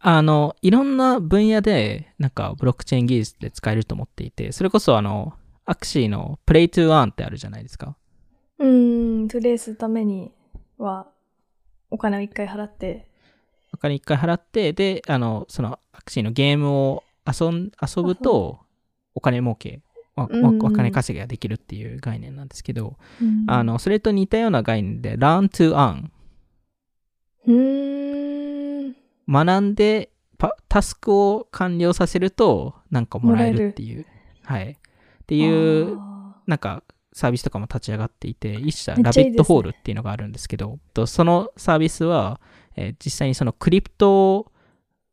[0.00, 5.34] あの、いろんな分野で、なんか、ブロックチェーン技術で使えると思っていて、それこそあの、
[5.66, 7.96] アクシーの Play to Earn ってあるじゃないですか。
[8.58, 10.32] うーん、プレイするために
[10.78, 11.06] は、
[11.90, 13.06] お金を一回払って、
[13.72, 18.60] お金一回払って、で、あの、その、アクシーのゲームを遊ん遊ぶと、
[19.14, 19.80] お金儲け、
[20.16, 23.44] お金稼ぎができるっていう概念なんですけど、うん。
[23.46, 26.10] あ、の、それと似たような概念で、Learn to Earn。
[27.46, 28.96] うーん、
[29.30, 34.06] 学んでパタスクを完了させるとなんかもらえるっていう。
[34.42, 34.70] はい。
[34.72, 34.76] っ
[35.26, 42.40] ていうあなんかサービスとかも立ち上がっていて一社ラビットホールっていうのがあるんですけどとそのサービスは、
[42.76, 44.50] えー実際にそのクリプト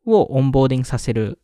[0.06, 1.38] をオンボーディングさせる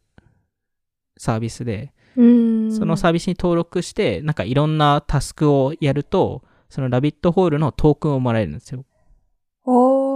[1.16, 8.84] サービスでそのサービスに登録してなんかいろんなタスクをやるとそのラビットホールのトークンをもらえるんですよ。
[9.64, 10.13] おー。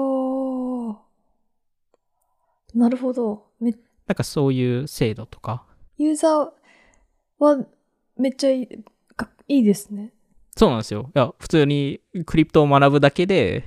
[2.75, 3.47] なるほど。
[3.61, 3.73] め
[4.07, 5.65] なんかそういう制度とか？
[5.97, 6.51] ユーザー
[7.39, 7.65] は
[8.17, 8.69] めっちゃいい
[9.17, 10.13] かいいですね。
[10.57, 11.11] そうなんですよ。
[11.15, 13.65] いや、普通にクリプトを学ぶだけで、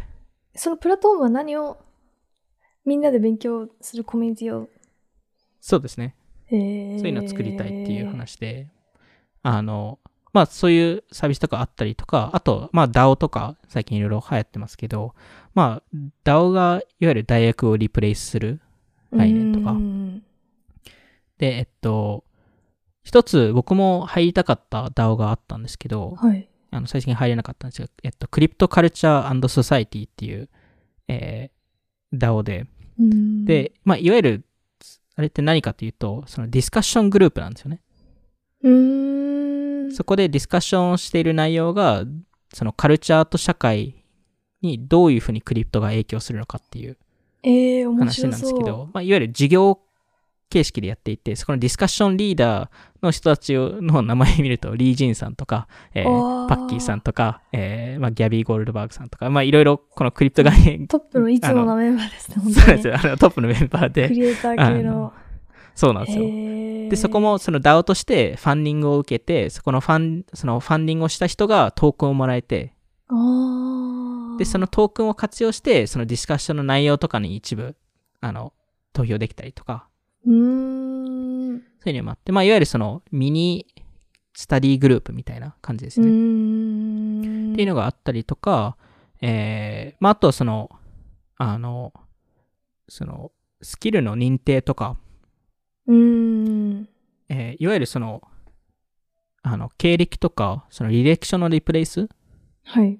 [0.55, 1.77] そのプラットフォームは何を
[2.85, 4.67] みんなで勉強するコミュニティを、
[5.61, 6.15] そうですね。
[6.49, 8.67] えーそういうのを作りたいっていう話で、
[9.43, 9.99] あの、
[10.33, 15.15] まあそういうサービスとかあったりとか、あと、まあ DAO とか最近いろいろ流行ってますけど、
[15.53, 18.59] まあ DAO がいわゆる大学をリプレイスする
[19.11, 19.75] 概念とか
[21.37, 22.23] で、えっと、
[23.03, 26.47] 一つ僕も入りたかった DAO があったんですけど、はい。
[26.69, 30.49] あの、最近入れなかったんですが、えっと、 Crypto Culture Society っていう、
[31.07, 32.67] えー、DAO で、
[33.45, 34.45] で、まあ、いわゆる、
[35.15, 37.81] あれって何かというと、そのディスカッショングループなんですよね。
[39.91, 42.05] そこでディスカッションをしている内容が、
[42.53, 44.05] そのカルチャーと社会
[44.61, 46.97] にどういうふうにクリプトが影響するのかっていう
[47.97, 48.21] 話。
[48.23, 49.79] なんですけど、まあ、いわゆる授業
[50.51, 52.69] 形式でやっていて、そこのディスカッションリーダー
[53.01, 62.65] の人たちの名前見ると、リー・ジンさんとか、えーパッキーさんとか、えーまあ、ギャビー・ゴールドバーグさんとか、まあ、いろいろこのクリプト概念、 トップのいつものメンバーですね、本当に。
[62.67, 62.95] ですよ。
[63.01, 65.13] あのトップのメンバーで、クリエイター系の。
[65.73, 66.25] そうなんですよ。
[66.89, 72.73] で、そこ、もその DAO としてファンディングを受けて、そこのファン、そのファンディングをした人がトークンをもらえて、
[74.41, 77.75] で、そのトークンを活用して、そのディスカッションの内容とかに一部、
[78.21, 78.53] あの、
[78.91, 79.87] 投票できたりとか、
[80.25, 83.67] そういうのもあって、まあ、いわゆるその mini
[84.33, 86.09] study group みたいな感じですーね。
[86.09, 87.53] ん。
[87.53, 88.77] っていうのがあったりとか、
[89.21, 90.71] えー、まあ、あとその、
[91.37, 91.93] あの、
[92.89, 93.31] その、
[93.61, 94.97] スキルの認定とか、
[95.85, 95.95] うー
[96.81, 96.89] ん。
[97.29, 98.23] えーいわゆるその、
[99.43, 102.07] あの、経歴とか、その履歴書のリプレイスっ
[102.63, 102.99] はい。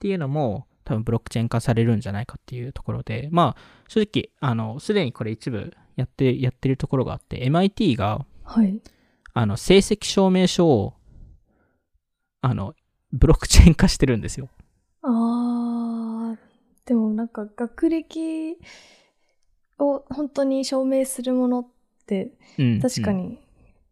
[0.00, 8.80] ていうのも、多分ブロックチェーン化されるんじゃないかっていうところで、まあ、正直、あの、すでにこれ一部やって、やってるところがあって、MIT が、はい。
[9.34, 10.94] あの、成績証明書を、
[12.40, 12.74] あの、
[13.12, 14.48] ブロックチェーン化してるんですよ。
[15.02, 16.36] あー、
[16.86, 18.58] でもなんか学歴
[19.78, 21.66] を本当に証明するものっ
[22.06, 22.80] てうん。
[22.80, 23.38] 確かに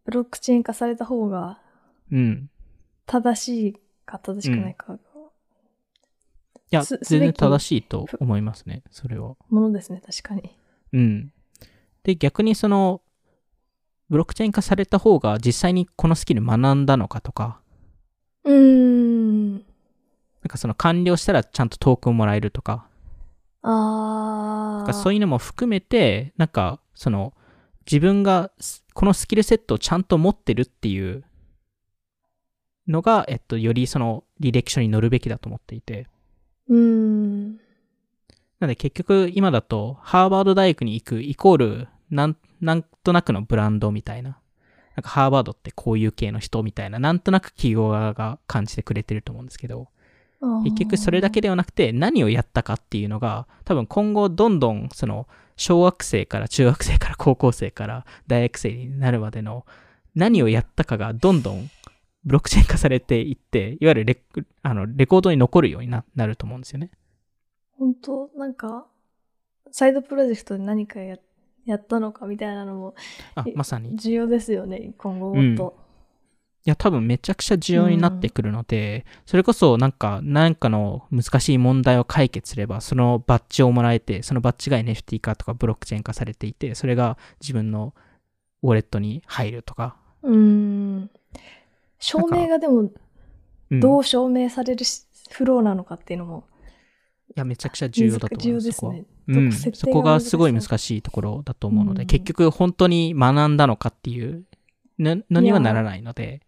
[0.05, 1.61] ブロックチェーン化された方が
[2.11, 2.19] うん。
[2.19, 2.51] うん。
[3.07, 4.99] 正しいか正しくないか、
[6.71, 9.37] いや、す全然正しいと思いますね、それは。
[9.49, 10.57] ものですね、確かに。
[10.93, 11.33] うん。
[12.03, 13.03] で、逆にその、
[14.09, 17.61] ブロックチェーン化された方が実際にこのスキル学んだのかとか、
[18.45, 19.53] うーん。
[19.53, 19.63] なん
[20.49, 22.87] かその完了したらちゃんとトークンもらえるとか、
[23.63, 24.93] あー。
[24.93, 27.35] そういうのも含めて、なんかその
[27.91, 31.25] 自分がすこのスキルセットをちゃんと持ってるっていう
[32.87, 36.07] のが、えっと、よりその履歴書に載るべきだと思っていて、
[36.69, 37.53] うーん。
[38.61, 44.39] なので結局今だとハーバード大学に行くイコールなんなんとなくのブランドみたいな。
[44.97, 49.87] なんかハーバードってこういう系の人みたいな、なんとなく企業側が感じてくれてると思うんですけど、
[50.65, 59.67] 結局それだけではなくて何をやったかっていうのが多分今後どんどんその小学生から中学生から高校生から大学生になるまでの
[60.15, 61.71] 何をやったかがどんどん
[62.25, 64.23] ブロックチェーン化されていっていわゆるレ
[64.63, 66.91] あのレコードに残るようにななると思うんですよね。
[67.79, 68.31] 本当？
[68.37, 68.87] なんか、
[69.71, 71.17] サイドプロジェクトで何かや
[71.65, 72.95] やったのかみたいなのも
[73.35, 75.89] あまさに重要ですよね、今後もっと。
[76.65, 87.95] いや、多分めちゃくちゃ重要になってくるので、それこそなんか、なんかの難しい問題を解決すれば、そのバッジをもらえて、そのバッジが NFT 化とかブロックチェーン化されていて、それが自分の
[88.63, 89.97] ウォレットに入るとか。
[90.23, 90.88] うん。
[91.99, 92.91] 証明がでも、
[93.71, 96.45] うん、どう証明されるしフローなのかっていうのも、
[97.29, 98.45] いや、めちゃくちゃ重要だと思います。
[98.45, 99.05] 重要ですそこはね。
[99.29, 104.45] うん、そこがすごい難しいところだと思うので、うん結局本当に学んだのかっていう
[104.99, 106.41] ののにはならないので、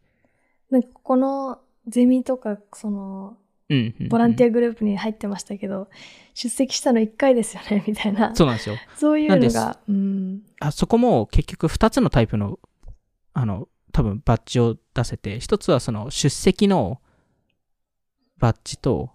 [0.70, 3.36] なんかこのゼミとか、その、
[3.68, 5.88] うんうんうんボランティアグループに入ってましたけど、
[6.34, 8.34] 出席したの1回ですよね、 みたいな。
[8.34, 8.76] そうなんですよ。
[8.96, 10.42] そういうのが、うん。
[10.58, 12.58] あそこも結局2つのタイプの、
[13.34, 17.00] あの、多分バッジを出せて、一つはその出席の
[18.38, 19.10] バッジと、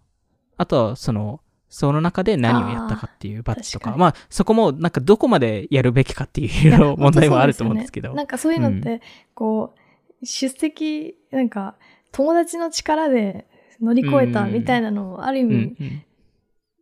[0.57, 8.13] あとはその、その中で何をやったかっていうバッジとか、確かにまあそこもなんかどこまでやるべきかっていう問題もあると思うんですけど。
[8.13, 9.01] なんかそういうのって、
[9.33, 9.73] こ
[10.21, 11.75] う、出席、なんか、
[12.11, 13.47] 友達の力で
[13.81, 16.05] 乗り越えたみたいなのを、ある意味、うんうん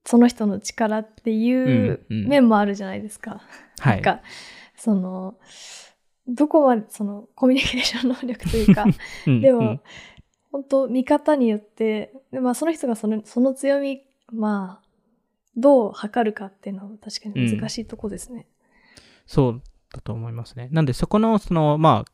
[0.06, 3.42] その人の力っていううんうん面もあるじゃないですか。
[3.80, 3.96] はい。
[3.96, 4.22] なんか、
[4.76, 5.36] その、
[6.28, 8.86] どこまで、その、コミュニケーション能力というか、
[9.28, 9.82] うんでもうん、
[10.52, 14.88] 本当見方によって、でまあ、その人がそのその強み、まあ、
[15.58, 18.48] どう測るかっていうのは確かに難しいとこですね。
[19.26, 19.62] そう
[19.92, 20.70] だと思いますね。
[20.72, 22.12] なんでそこの、その、まあ、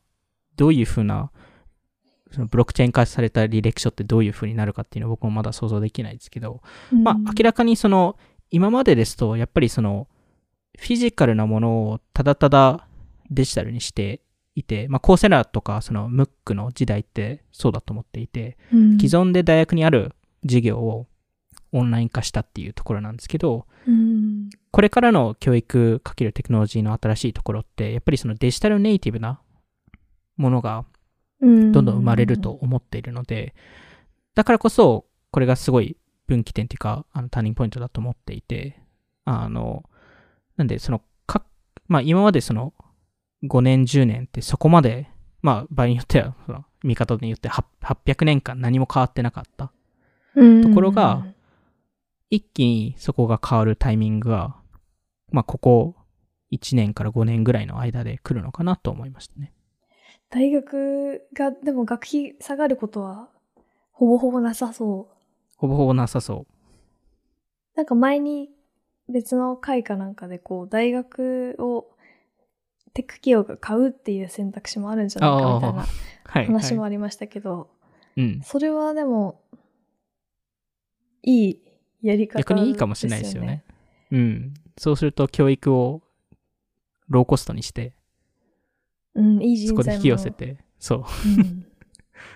[0.56, 1.32] どういうふうな、
[2.32, 8.18] そのブロックチェーン化された履歴書ってどういうふうになるかっていうのは僕もまだ想像できないですけど、まあ、明らかにその、
[8.52, 10.08] 今までですと、やっぱりその、
[10.78, 12.88] フィジカルなものをただただ
[13.32, 14.22] デジタルにして
[14.56, 19.00] いて、まあ、コーセラとか、その、ムックの時代ってそうだと思っていて、うん。
[19.00, 20.14] 既存で大学にある
[20.44, 21.08] 授業を
[21.72, 24.50] オンライン化したっていうところなんですけど、うん。
[24.72, 29.40] これからの教育かけるテクノロジーの新しいところって、やっぱりそのデジタルネイティブな
[30.38, 30.86] ものが
[31.42, 31.72] うん。
[31.72, 33.54] どんどん生まれると思っているので、
[34.36, 38.80] だからこそ、これがすごい分岐点というか、あのターニングポイントだと思っていて、
[39.26, 39.84] あの、
[40.58, 41.44] なんで、その、か、
[41.88, 42.74] まあ今までその、
[43.44, 45.10] 5年、10年ってそこまで、
[45.42, 49.72] まあ場合によっては、その見方によっては800年間何も変わってなかった。
[50.36, 51.26] うんところが
[52.30, 54.56] 一気にそこが変わるタイミングが、
[55.32, 55.96] まあここ
[56.52, 59.54] 1年から5年ぐらいの間で来るのかなと思いましたね。
[60.30, 63.30] 大学が、でも学費下がることは、
[63.92, 65.16] ほぼほぼなさそう。
[65.58, 66.54] ほぼほぼなさそう。
[67.76, 68.50] なんか前に
[69.08, 71.88] 別の会かなんかでこう大学を
[72.94, 75.86] テック企業が買うっていう選択肢もあるんじゃないかみたいな
[76.26, 76.46] はい。
[76.46, 77.70] 話もはいありましたけど、
[78.18, 78.42] うん。
[78.44, 79.42] それはでも
[81.24, 81.62] いい
[82.02, 83.64] やり方逆にいいかもしれないですよね。
[84.12, 84.54] うん。
[84.78, 86.02] そうすると教育を
[87.10, 87.94] ローコストにして、
[89.16, 91.04] うん、いい人材もそこで引き寄せて、そう。
[91.38, 91.66] うん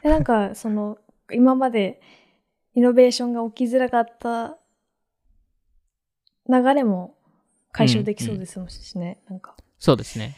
[0.01, 0.97] でなんかその
[1.31, 2.01] 今まで
[2.73, 4.57] イノベーションが起きづらかった
[6.49, 7.15] 流れも
[7.71, 10.37] 解消できそうですしね、なんかそうですね。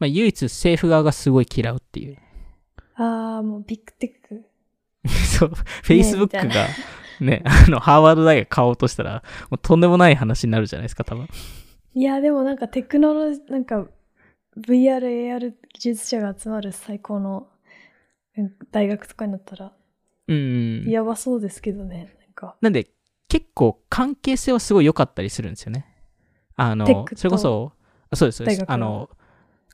[0.00, 2.18] まあ唯一政府側がすごい嫌うっていう。
[2.96, 4.44] ああもうビッグテック
[5.08, 5.52] そう。
[5.84, 6.66] Facebook が
[7.20, 11.28] ね、あの、ハーバード大学買おうとしたら、もうとんでもない話になるじゃないですか、多分。
[11.94, 13.86] いやでもなんかテクノロジーなんか
[14.58, 17.46] VR、AR 技術者が集まる最高の
[18.36, 19.72] うん大学とかになったら
[20.26, 20.88] うん。
[20.88, 22.88] やばそうですけどねなんかなんで、
[23.28, 25.86] 結構関係性はすごい良かったりするんですよね。
[26.56, 27.81] あのそれこそ、あ
[28.14, 28.58] そうです、そうです。
[28.58, 29.10] 大学あの、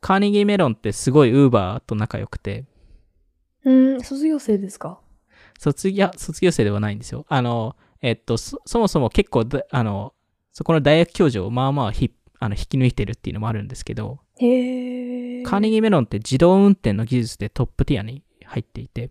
[0.00, 2.64] カーネギーメロンってすごいウーバーと仲良くて、
[3.64, 5.00] うん卒業生ですか？
[5.58, 7.26] 卒業、卒業生ではないんですよ。
[7.28, 10.14] あの、えっと、そそもそも結構だ、あの、
[10.52, 19.10] そこの大学教授をまあまあひあの引き抜いてるっていうのもあるんですけど、カーネギーメロンって自動運転の技術でトップティアに入っていて、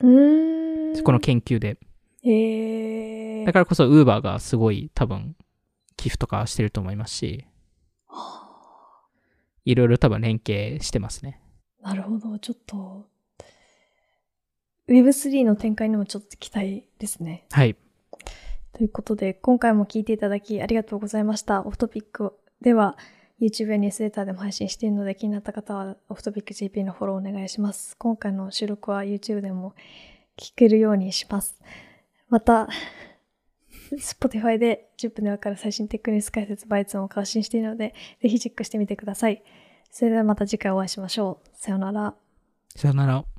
[0.00, 0.96] うーん。
[0.96, 1.78] そこの研究で。
[3.44, 5.36] だからこそウーバーがすごい多分
[5.96, 7.44] 寄付とかしてると思いますし、
[9.64, 11.40] いろいろ多分連携してますね。
[11.82, 13.06] なるほどちょっと
[14.88, 17.76] Web3 の展開にもちょっと期待ですねはい。
[18.74, 21.64] ということで、今回も聞いていただきありがとうございました。
[21.64, 22.98] オフトピックでは、
[23.40, 27.96] YouTube やニュースレターでも配信しているので、気になった方は、オフトピック JP のフォローお願いします。
[27.98, 29.74] 今回の収録は YouTube でも
[30.36, 31.56] 聞けるようにします。
[32.28, 32.68] また、
[33.98, 39.42] Spotify で10分でわかる最新テクニュース解説バイツンを更新しているので、ぜひチェックしてみてください。
[39.90, 41.48] それではまた次回お会いしましょう。
[41.52, 42.14] さようなら。
[42.74, 43.33] さよなら。